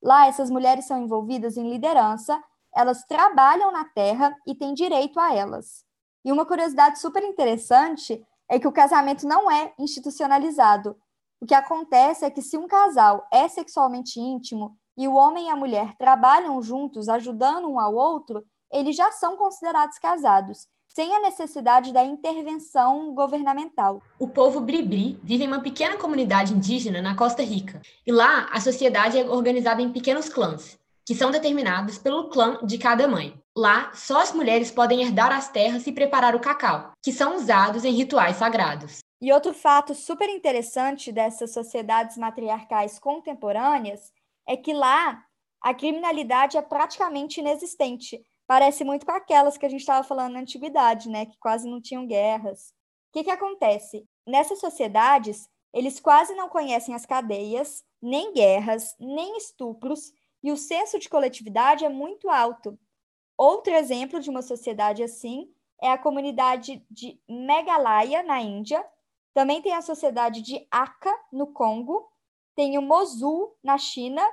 Lá, 0.01 0.25
essas 0.25 0.49
mulheres 0.49 0.85
são 0.85 0.99
envolvidas 0.99 1.55
em 1.55 1.69
liderança, 1.69 2.43
elas 2.75 3.03
trabalham 3.03 3.71
na 3.71 3.85
terra 3.85 4.35
e 4.47 4.55
têm 4.55 4.73
direito 4.73 5.19
a 5.19 5.35
elas. 5.35 5.85
E 6.25 6.31
uma 6.31 6.47
curiosidade 6.47 6.97
super 6.97 7.21
interessante 7.21 8.25
é 8.49 8.57
que 8.57 8.67
o 8.67 8.71
casamento 8.71 9.27
não 9.27 9.51
é 9.51 9.71
institucionalizado. 9.77 10.97
O 11.39 11.45
que 11.45 11.53
acontece 11.53 12.25
é 12.25 12.31
que 12.31 12.41
se 12.41 12.57
um 12.57 12.67
casal 12.67 13.27
é 13.31 13.47
sexualmente 13.47 14.19
íntimo 14.19 14.75
e 14.97 15.07
o 15.07 15.13
homem 15.13 15.47
e 15.47 15.49
a 15.49 15.55
mulher 15.55 15.95
trabalham 15.95 16.59
juntos, 16.61 17.07
ajudando 17.07 17.69
um 17.69 17.79
ao 17.79 17.93
outro, 17.93 18.43
eles 18.71 18.95
já 18.95 19.11
são 19.11 19.37
considerados 19.37 19.99
casados 19.99 20.67
sem 20.87 21.15
a 21.15 21.19
necessidade 21.19 21.93
da 21.93 22.03
intervenção 22.03 23.13
governamental. 23.13 24.01
O 24.17 24.27
povo 24.27 24.59
Bribri 24.59 25.19
vive 25.23 25.43
em 25.43 25.47
uma 25.47 25.61
pequena 25.61 25.95
comunidade 25.95 26.55
indígena 26.55 27.03
na 27.03 27.15
Costa 27.15 27.43
Rica, 27.43 27.79
e 28.03 28.11
lá 28.11 28.49
a 28.51 28.59
sociedade 28.59 29.19
é 29.19 29.29
organizada 29.29 29.79
em 29.79 29.91
pequenos 29.91 30.27
clãs, 30.27 30.75
que 31.05 31.13
são 31.13 31.29
determinados 31.29 31.99
pelo 31.99 32.29
clã 32.29 32.57
de 32.63 32.79
cada 32.79 33.07
mãe. 33.07 33.39
Lá, 33.55 33.91
só 33.93 34.21
as 34.21 34.33
mulheres 34.33 34.71
podem 34.71 35.03
herdar 35.03 35.31
as 35.31 35.49
terras 35.49 35.85
e 35.85 35.91
preparar 35.91 36.35
o 36.35 36.39
cacau, 36.39 36.93
que 37.03 37.11
são 37.11 37.35
usados 37.35 37.85
em 37.85 37.93
rituais 37.93 38.37
sagrados. 38.37 38.99
E 39.19 39.31
outro 39.31 39.53
fato 39.53 39.95
super 39.95 40.29
interessante 40.29 41.11
dessas 41.11 41.51
sociedades 41.51 42.17
matriarcais 42.17 42.99
contemporâneas 42.99 44.11
é 44.47 44.55
que 44.55 44.73
lá 44.73 45.23
a 45.61 45.73
criminalidade 45.73 46.57
é 46.57 46.61
praticamente 46.61 47.39
inexistente, 47.39 48.23
parece 48.45 48.83
muito 48.83 49.05
com 49.05 49.11
aquelas 49.11 49.57
que 49.57 49.65
a 49.65 49.69
gente 49.69 49.81
estava 49.81 50.07
falando 50.07 50.33
na 50.33 50.39
antiguidade, 50.39 51.09
né, 51.09 51.25
que 51.25 51.37
quase 51.39 51.69
não 51.69 51.81
tinham 51.81 52.07
guerras. 52.07 52.69
O 53.09 53.13
que, 53.13 53.23
que 53.23 53.31
acontece? 53.31 54.07
Nessas 54.25 54.59
sociedades, 54.59 55.49
eles 55.73 55.99
quase 55.99 56.33
não 56.35 56.47
conhecem 56.47 56.93
as 56.95 57.05
cadeias, 57.05 57.83
nem 58.01 58.33
guerras, 58.33 58.95
nem 58.99 59.37
estupros, 59.37 60.11
e 60.43 60.51
o 60.51 60.57
senso 60.57 60.99
de 60.99 61.09
coletividade 61.09 61.83
é 61.83 61.89
muito 61.89 62.29
alto. 62.29 62.79
Outro 63.37 63.73
exemplo 63.73 64.19
de 64.19 64.29
uma 64.29 64.41
sociedade 64.41 65.03
assim 65.03 65.51
é 65.81 65.91
a 65.91 65.97
comunidade 65.97 66.85
de 66.89 67.19
Meghalaya, 67.27 68.23
na 68.23 68.41
Índia. 68.41 68.83
Também 69.37 69.61
tem 69.61 69.75
a 69.75 69.83
sociedade 69.83 70.41
de 70.41 70.65
Aka, 70.71 71.13
no 71.31 71.45
Congo. 71.45 72.09
Tem 72.55 72.75
o 72.75 72.81
Mosul, 72.81 73.55
na 73.63 73.77
China. 73.77 74.23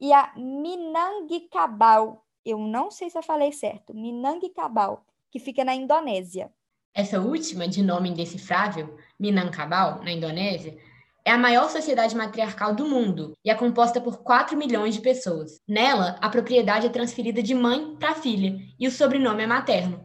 E 0.00 0.12
a 0.12 0.32
Minangkabau, 0.36 2.26
eu 2.44 2.58
não 2.58 2.90
sei 2.90 3.08
se 3.08 3.16
eu 3.16 3.22
falei 3.22 3.52
certo, 3.52 3.94
Minangkabau, 3.94 5.06
que 5.30 5.38
fica 5.38 5.64
na 5.64 5.76
Indonésia. 5.76 6.52
Essa 6.92 7.20
última, 7.20 7.68
de 7.68 7.84
nome 7.84 8.08
indecifrável, 8.08 8.98
Minangkabau, 9.16 10.02
na 10.02 10.10
Indonésia, 10.10 10.76
é 11.24 11.30
a 11.30 11.38
maior 11.38 11.70
sociedade 11.70 12.16
matriarcal 12.16 12.74
do 12.74 12.88
mundo 12.88 13.38
e 13.44 13.50
é 13.50 13.54
composta 13.54 14.00
por 14.00 14.24
4 14.24 14.58
milhões 14.58 14.96
de 14.96 15.00
pessoas. 15.00 15.60
Nela, 15.68 16.18
a 16.20 16.28
propriedade 16.28 16.86
é 16.86 16.90
transferida 16.90 17.40
de 17.40 17.54
mãe 17.54 17.94
para 17.94 18.16
filha 18.16 18.58
e 18.76 18.88
o 18.88 18.90
sobrenome 18.90 19.44
é 19.44 19.46
materno. 19.46 20.04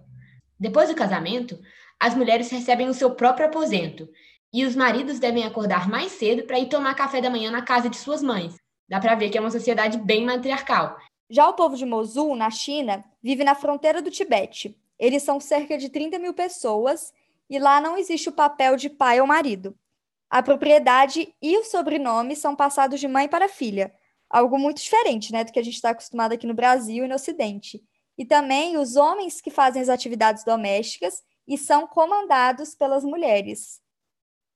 Depois 0.59 0.89
do 0.89 0.95
casamento, 0.95 1.59
as 1.99 2.15
mulheres 2.15 2.49
recebem 2.49 2.87
o 2.89 2.93
seu 2.93 3.11
próprio 3.11 3.47
aposento 3.47 4.07
e 4.53 4.65
os 4.65 4.75
maridos 4.75 5.19
devem 5.19 5.43
acordar 5.43 5.89
mais 5.89 6.11
cedo 6.13 6.43
para 6.43 6.59
ir 6.59 6.69
tomar 6.69 6.95
café 6.95 7.21
da 7.21 7.29
manhã 7.29 7.51
na 7.51 7.61
casa 7.61 7.89
de 7.89 7.97
suas 7.97 8.21
mães. 8.21 8.55
Dá 8.89 8.99
para 8.99 9.15
ver 9.15 9.29
que 9.29 9.37
é 9.37 9.41
uma 9.41 9.51
sociedade 9.51 9.97
bem 9.97 10.25
matriarcal 10.25 10.97
já 11.29 11.47
o 11.49 11.53
povo 11.53 11.75
de 11.75 11.85
Mosul, 11.85 12.35
na 12.35 12.49
China, 12.49 13.03
vive 13.21 13.43
na 13.43 13.53
fronteira 13.53 14.01
do 14.01 14.09
Tibete. 14.09 14.77
Eles 14.97 15.23
são 15.23 15.39
cerca 15.39 15.77
de 15.77 15.89
30 15.89 16.17
mil 16.19 16.33
pessoas 16.33 17.13
e 17.49 17.59
lá 17.59 17.81
não 17.81 17.97
existe 17.97 18.29
o 18.29 18.33
papel 18.33 18.75
de 18.77 18.89
pai 18.89 19.19
ou 19.19 19.27
marido. 19.27 19.77
A 20.29 20.41
propriedade 20.41 21.33
e 21.41 21.57
o 21.57 21.63
sobrenome 21.63 22.35
são 22.35 22.55
passados 22.55 22.99
de 22.99 23.07
mãe 23.07 23.27
para 23.27 23.49
filha, 23.49 23.93
algo 24.29 24.57
muito 24.57 24.81
diferente 24.81 25.31
né, 25.31 25.43
do 25.43 25.51
que 25.51 25.59
a 25.59 25.63
gente 25.63 25.75
está 25.75 25.89
acostumado 25.89 26.33
aqui 26.33 26.47
no 26.47 26.53
Brasil 26.53 27.05
e 27.05 27.07
no 27.07 27.15
Ocidente. 27.15 27.83
E 28.17 28.25
também 28.25 28.77
os 28.77 28.95
homens 28.95 29.39
que 29.39 29.51
fazem 29.51 29.81
as 29.81 29.89
atividades 29.89 30.43
domésticas 30.43 31.21
e 31.47 31.57
são 31.57 31.87
comandados 31.87 32.75
pelas 32.75 33.03
mulheres. 33.03 33.81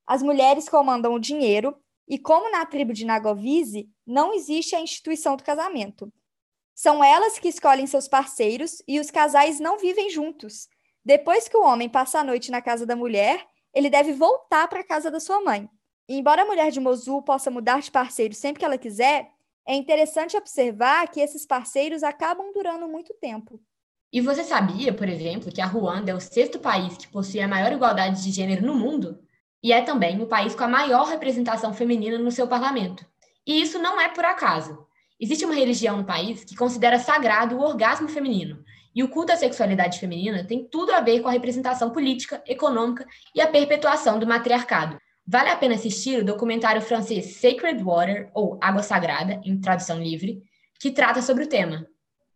As 0.06 0.22
mulheres 0.22 0.68
comandam 0.68 1.14
o 1.14 1.20
dinheiro, 1.20 1.76
e 2.08 2.20
como 2.20 2.52
na 2.52 2.66
tribo 2.66 2.92
de 2.92 3.06
Nagovise, 3.06 3.90
não 4.06 4.34
existe 4.34 4.76
a 4.76 4.82
instituição 4.82 5.38
do 5.38 5.44
casamento. 5.44 6.12
São 6.76 7.04
elas 7.04 7.40
que 7.40 7.48
escolhem 7.48 7.88
seus 7.88 8.08
parceiros 8.08 8.82
e 8.88 9.00
os 9.00 9.10
casais 9.12 9.60
não 9.60 9.78
vivem 9.78 10.10
juntos. 10.10 10.68
Depois 11.06 11.48
que 11.48 11.56
o 11.56 11.64
homem 11.64 11.88
passa 11.88 12.20
a 12.20 12.24
noite 12.24 12.52
na 12.52 12.62
casa 12.62 12.86
da 12.86 12.96
mulher, 12.96 13.48
ele 13.74 13.90
deve 13.90 14.14
voltar 14.14 14.68
para 14.68 14.82
a 14.82 14.84
casa 14.84 15.10
da 15.10 15.20
sua 15.20 15.42
mãe. 15.42 15.70
E 16.08 16.18
embora 16.18 16.42
a 16.42 16.46
mulher 16.46 16.72
de 16.72 16.80
Mosul 16.80 17.22
possa 17.22 17.50
mudar 17.50 17.82
de 17.82 17.92
parceiro 17.92 18.34
sempre 18.34 18.60
que 18.60 18.66
ela 18.66 18.78
quiser, 18.78 19.32
é 19.66 19.76
interessante 19.76 20.36
observar 20.36 21.08
que 21.10 21.22
esses 21.22 21.46
parceiros 21.46 22.04
acabam 22.04 22.52
durando 22.52 22.88
muito 22.88 23.14
tempo. 23.14 23.62
E 24.14 24.20
você 24.20 24.44
sabia, 24.44 24.94
por 24.94 25.08
exemplo, 25.08 25.52
que 25.52 25.62
a 25.62 25.66
Ruanda 25.66 26.12
é 26.12 26.16
o 26.16 26.20
sexto 26.20 26.60
país 26.60 26.98
que 26.98 27.08
possui 27.08 27.40
a 27.40 27.48
maior 27.48 27.72
igualdade 27.72 28.22
de 28.22 28.32
gênero 28.32 28.66
no 28.66 28.76
mundo? 28.76 29.20
E 29.64 29.72
é 29.72 29.82
também 29.82 30.22
o 30.22 30.28
país 30.28 30.54
com 30.54 30.64
a 30.66 30.68
maior 30.68 31.08
representação 31.08 31.74
feminina 31.74 32.18
no 32.18 32.32
seu 32.32 32.46
parlamento. 32.46 33.06
E 33.48 33.62
isso 33.62 33.80
não 33.80 34.02
é 34.02 34.10
por 34.10 34.26
acaso. 34.26 34.86
Existe 35.18 35.46
uma 35.46 35.56
religião 35.56 35.98
no 35.98 36.04
país 36.04 36.44
que 36.44 36.56
considera 36.56 37.00
sagrado 37.00 37.56
o 37.56 37.62
orgasmo 37.62 38.10
feminino, 38.10 38.64
e 38.94 39.02
o 39.02 39.08
culto 39.08 39.32
à 39.32 39.38
sexualidade 39.38 40.00
feminina 40.00 40.44
tem 40.44 40.68
tudo 40.68 40.92
a 40.92 41.00
ver 41.00 41.22
com 41.22 41.30
a 41.30 41.32
representação 41.32 41.92
política, 41.92 42.44
econômica 42.46 43.06
e 43.34 43.40
a 43.40 43.48
perpetuação 43.48 44.20
do 44.20 44.28
matriarcado. 44.28 44.98
Vale 45.26 45.50
a 45.50 45.56
pena 45.56 45.76
assistir 45.76 46.20
o 46.20 46.26
documentário 46.26 46.82
francês 46.82 47.38
Sacred 47.40 47.82
Water, 47.82 48.30
ou 48.34 48.58
Água 48.60 48.84
Sagrada, 48.84 49.40
em 49.46 49.62
tradução 49.62 50.02
livre, 50.02 50.44
que 50.80 50.92
trata 50.92 51.22
sobre 51.22 51.46
o 51.46 51.48
tema. 51.48 51.88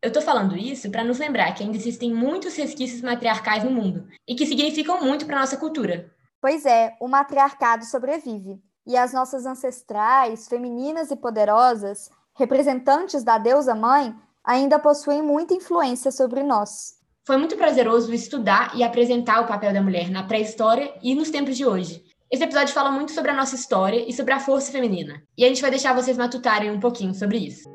Eu 0.06 0.10
estou 0.10 0.22
falando 0.22 0.56
isso 0.56 0.91
para 0.91 1.04
nos 1.04 1.18
lembrar 1.18 1.52
que 1.56 1.63
ainda 1.63 1.76
existem 1.76 2.13
muitos 2.13 2.56
resquícios 2.56 3.02
matriarcais 3.02 3.63
no 3.63 3.72
mundo 3.72 4.08
e 4.28 4.36
que 4.36 4.46
significam 4.46 5.02
muito 5.02 5.26
para 5.26 5.39
nossa 5.39 5.58
cultura. 5.58 6.12
Pois 6.39 6.63
é, 6.63 6.96
o 7.02 7.08
matriarcado 7.08 7.84
sobrevive. 7.86 8.62
E 8.86 8.96
as 8.96 9.13
nossas 9.13 9.48
ancestrais, 9.48 10.48
femininas 10.48 11.10
e 11.10 11.15
poderosas, 11.15 12.12
representantes 12.36 13.24
da 13.24 13.39
deusa 13.39 13.74
mãe, 13.74 14.13
ainda 14.44 14.78
possuem 14.78 15.24
muita 15.24 15.56
influência 15.56 16.12
sobre 16.12 16.44
nós. 16.44 17.00
Foi 17.26 17.38
muito 17.38 17.58
prazeroso 17.58 18.13
estudar 18.13 18.78
e 18.78 18.84
apresentar 18.84 19.41
o 19.41 19.48
papel 19.48 19.74
da 19.74 19.82
mulher 19.82 20.12
na 20.12 20.22
pré-história 20.22 20.94
e 21.02 21.15
nos 21.15 21.32
tempos 21.32 21.58
de 21.58 21.65
hoje. 21.65 22.06
Esse 22.30 22.44
episódio 22.44 22.76
fala 22.76 22.91
muito 22.91 23.12
sobre 23.12 23.32
a 23.32 23.36
nossa 23.36 23.56
história 23.56 24.08
e 24.08 24.13
sobre 24.13 24.34
a 24.34 24.39
força 24.39 24.72
feminina. 24.72 25.24
E 25.36 25.44
a 25.44 25.48
gente 25.48 25.63
vai 25.63 25.72
deixar 25.72 25.96
vocês 25.96 26.15
matutarem 26.15 26.70
um 26.70 26.80
pouquinho 26.80 27.15
sobre 27.15 27.39
isso. 27.39 27.74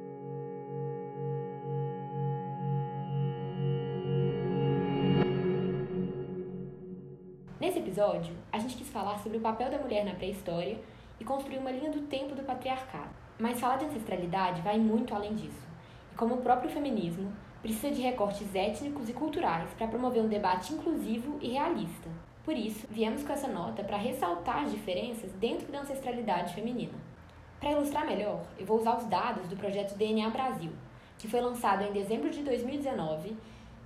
Episódio, 8.00 8.34
a 8.50 8.58
gente 8.58 8.76
quis 8.76 8.88
falar 8.88 9.18
sobre 9.18 9.36
o 9.36 9.42
papel 9.42 9.70
da 9.70 9.78
mulher 9.78 10.06
na 10.06 10.14
pré-história 10.14 10.78
e 11.20 11.24
construir 11.24 11.58
uma 11.58 11.70
linha 11.70 11.90
do 11.90 12.00
tempo 12.06 12.34
do 12.34 12.42
patriarcado. 12.42 13.10
Mas 13.38 13.60
falar 13.60 13.76
de 13.76 13.84
ancestralidade 13.84 14.62
vai 14.62 14.78
muito 14.78 15.14
além 15.14 15.34
disso. 15.34 15.68
E 16.10 16.16
como 16.16 16.36
o 16.36 16.40
próprio 16.40 16.70
feminismo, 16.70 17.30
precisa 17.60 17.90
de 17.90 18.00
recortes 18.00 18.54
étnicos 18.54 19.10
e 19.10 19.12
culturais 19.12 19.68
para 19.74 19.86
promover 19.86 20.22
um 20.22 20.28
debate 20.28 20.72
inclusivo 20.72 21.38
e 21.42 21.48
realista. 21.50 22.08
Por 22.42 22.56
isso, 22.56 22.86
viemos 22.88 23.22
com 23.22 23.34
essa 23.34 23.48
nota 23.48 23.84
para 23.84 23.98
ressaltar 23.98 24.64
as 24.64 24.70
diferenças 24.70 25.30
dentro 25.32 25.70
da 25.70 25.80
ancestralidade 25.80 26.54
feminina. 26.54 26.94
Para 27.60 27.72
ilustrar 27.72 28.06
melhor, 28.06 28.40
eu 28.58 28.64
vou 28.64 28.78
usar 28.78 28.96
os 28.96 29.04
dados 29.04 29.46
do 29.46 29.56
projeto 29.56 29.94
DNA 29.94 30.30
Brasil, 30.30 30.72
que 31.18 31.28
foi 31.28 31.42
lançado 31.42 31.84
em 31.84 31.92
dezembro 31.92 32.30
de 32.30 32.42
2019 32.42 33.36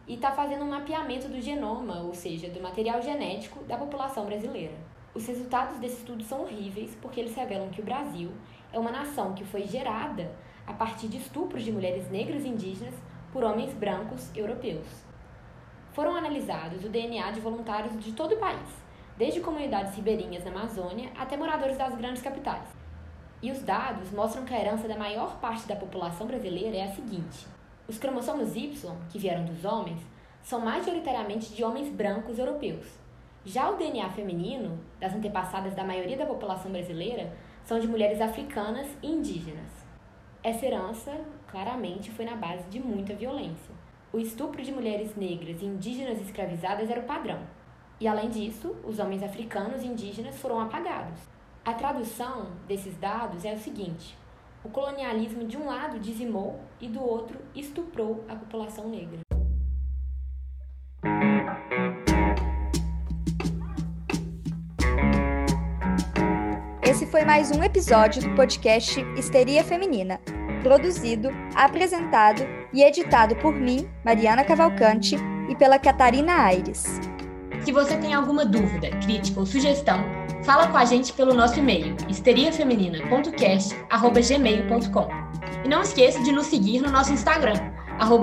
e 0.06 0.14
está 0.14 0.32
fazendo 0.32 0.64
um 0.64 0.70
mapeamento 0.70 1.28
do 1.28 1.40
genoma, 1.40 2.00
ou 2.00 2.14
seja, 2.14 2.48
do 2.48 2.60
material 2.60 3.00
genético 3.00 3.64
da 3.64 3.76
população 3.76 4.26
brasileira. 4.26 4.74
Os 5.14 5.26
resultados 5.26 5.78
desse 5.78 5.98
estudo 5.98 6.22
são 6.24 6.42
horríveis 6.42 6.96
porque 7.00 7.20
eles 7.20 7.34
revelam 7.34 7.70
que 7.70 7.80
o 7.80 7.84
Brasil 7.84 8.30
é 8.72 8.78
uma 8.78 8.90
nação 8.90 9.32
que 9.32 9.44
foi 9.44 9.64
gerada 9.66 10.32
a 10.66 10.72
partir 10.72 11.08
de 11.08 11.18
estupros 11.18 11.62
de 11.62 11.72
mulheres 11.72 12.10
negras 12.10 12.44
e 12.44 12.48
indígenas 12.48 12.94
por 13.32 13.44
homens 13.44 13.72
brancos 13.72 14.30
europeus. 14.36 14.86
Foram 15.92 16.16
analisados 16.16 16.84
o 16.84 16.88
DNA 16.88 17.30
de 17.30 17.40
voluntários 17.40 17.96
de 18.02 18.12
todo 18.12 18.34
o 18.34 18.38
país, 18.38 18.68
desde 19.16 19.40
comunidades 19.40 19.94
ribeirinhas 19.94 20.44
na 20.44 20.50
Amazônia 20.50 21.10
até 21.16 21.36
moradores 21.36 21.78
das 21.78 21.94
grandes 21.94 22.20
capitais. 22.20 22.66
E 23.40 23.50
os 23.52 23.62
dados 23.62 24.10
mostram 24.10 24.44
que 24.44 24.52
a 24.52 24.60
herança 24.60 24.88
da 24.88 24.96
maior 24.96 25.38
parte 25.38 25.68
da 25.68 25.76
população 25.76 26.26
brasileira 26.26 26.76
é 26.76 26.84
a 26.84 26.94
seguinte: 26.94 27.46
os 27.86 27.98
cromossomos 27.98 28.56
Y, 28.56 28.90
que 29.10 29.18
vieram 29.18 29.44
dos 29.44 29.64
homens, 29.64 30.00
são 30.42 30.60
majoritariamente 30.60 31.54
de 31.54 31.62
homens 31.62 31.88
brancos 31.88 32.38
europeus. 32.38 32.86
Já 33.44 33.68
o 33.70 33.76
DNA 33.76 34.08
feminino, 34.10 34.78
das 34.98 35.14
antepassadas 35.14 35.74
da 35.74 35.84
maioria 35.84 36.16
da 36.16 36.24
população 36.24 36.70
brasileira, 36.70 37.32
são 37.62 37.78
de 37.78 37.86
mulheres 37.86 38.20
africanas 38.20 38.86
e 39.02 39.08
indígenas. 39.08 39.70
Essa 40.42 40.66
herança, 40.66 41.12
claramente, 41.46 42.10
foi 42.10 42.24
na 42.24 42.36
base 42.36 42.64
de 42.68 42.80
muita 42.80 43.14
violência. 43.14 43.74
O 44.12 44.18
estupro 44.18 44.62
de 44.62 44.72
mulheres 44.72 45.14
negras 45.16 45.60
e 45.60 45.66
indígenas 45.66 46.20
escravizadas 46.20 46.88
era 46.90 47.00
o 47.00 47.04
padrão. 47.04 47.40
E 48.00 48.08
além 48.08 48.28
disso, 48.28 48.76
os 48.84 48.98
homens 48.98 49.22
africanos 49.22 49.82
e 49.82 49.86
indígenas 49.86 50.36
foram 50.36 50.60
apagados. 50.60 51.18
A 51.64 51.72
tradução 51.72 52.48
desses 52.66 52.96
dados 52.98 53.44
é 53.44 53.54
o 53.54 53.58
seguinte: 53.58 54.16
o 54.64 54.70
colonialismo 54.70 55.46
de 55.46 55.58
um 55.58 55.66
lado 55.66 56.00
dizimou 56.00 56.58
e 56.80 56.88
do 56.88 57.02
outro 57.02 57.38
estuprou 57.54 58.24
a 58.28 58.34
população 58.34 58.88
negra. 58.88 59.20
Esse 66.82 67.06
foi 67.06 67.24
mais 67.24 67.50
um 67.50 67.62
episódio 67.62 68.22
do 68.22 68.34
podcast 68.34 69.00
Histeria 69.18 69.62
Feminina, 69.62 70.18
produzido, 70.62 71.28
apresentado 71.54 72.42
e 72.72 72.82
editado 72.82 73.36
por 73.36 73.54
mim, 73.54 73.86
Mariana 74.04 74.44
Cavalcante, 74.44 75.16
e 75.48 75.54
pela 75.54 75.78
Catarina 75.78 76.42
Aires. 76.42 77.00
Se 77.62 77.70
você 77.70 77.98
tem 77.98 78.14
alguma 78.14 78.46
dúvida, 78.46 78.88
crítica 79.00 79.40
ou 79.40 79.46
sugestão, 79.46 80.23
fala 80.44 80.68
com 80.68 80.76
a 80.76 80.84
gente 80.84 81.12
pelo 81.12 81.34
nosso 81.34 81.58
e-mail 81.58 81.96
histeriafeminina.cast@gmail.com. 82.08 85.08
E 85.64 85.68
não 85.68 85.82
esqueça 85.82 86.22
de 86.22 86.30
nos 86.30 86.46
seguir 86.46 86.80
no 86.80 86.88
nosso 86.90 87.12
Instagram, 87.12 87.58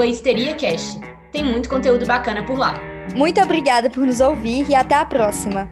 histeriacast. 0.05 1.01
Tem 1.31 1.43
muito 1.43 1.67
conteúdo 1.69 2.05
bacana 2.05 2.45
por 2.45 2.57
lá. 2.57 2.75
Muito 3.15 3.41
obrigada 3.41 3.89
por 3.89 4.05
nos 4.05 4.21
ouvir 4.21 4.69
e 4.69 4.75
até 4.75 4.95
a 4.95 5.05
próxima! 5.05 5.67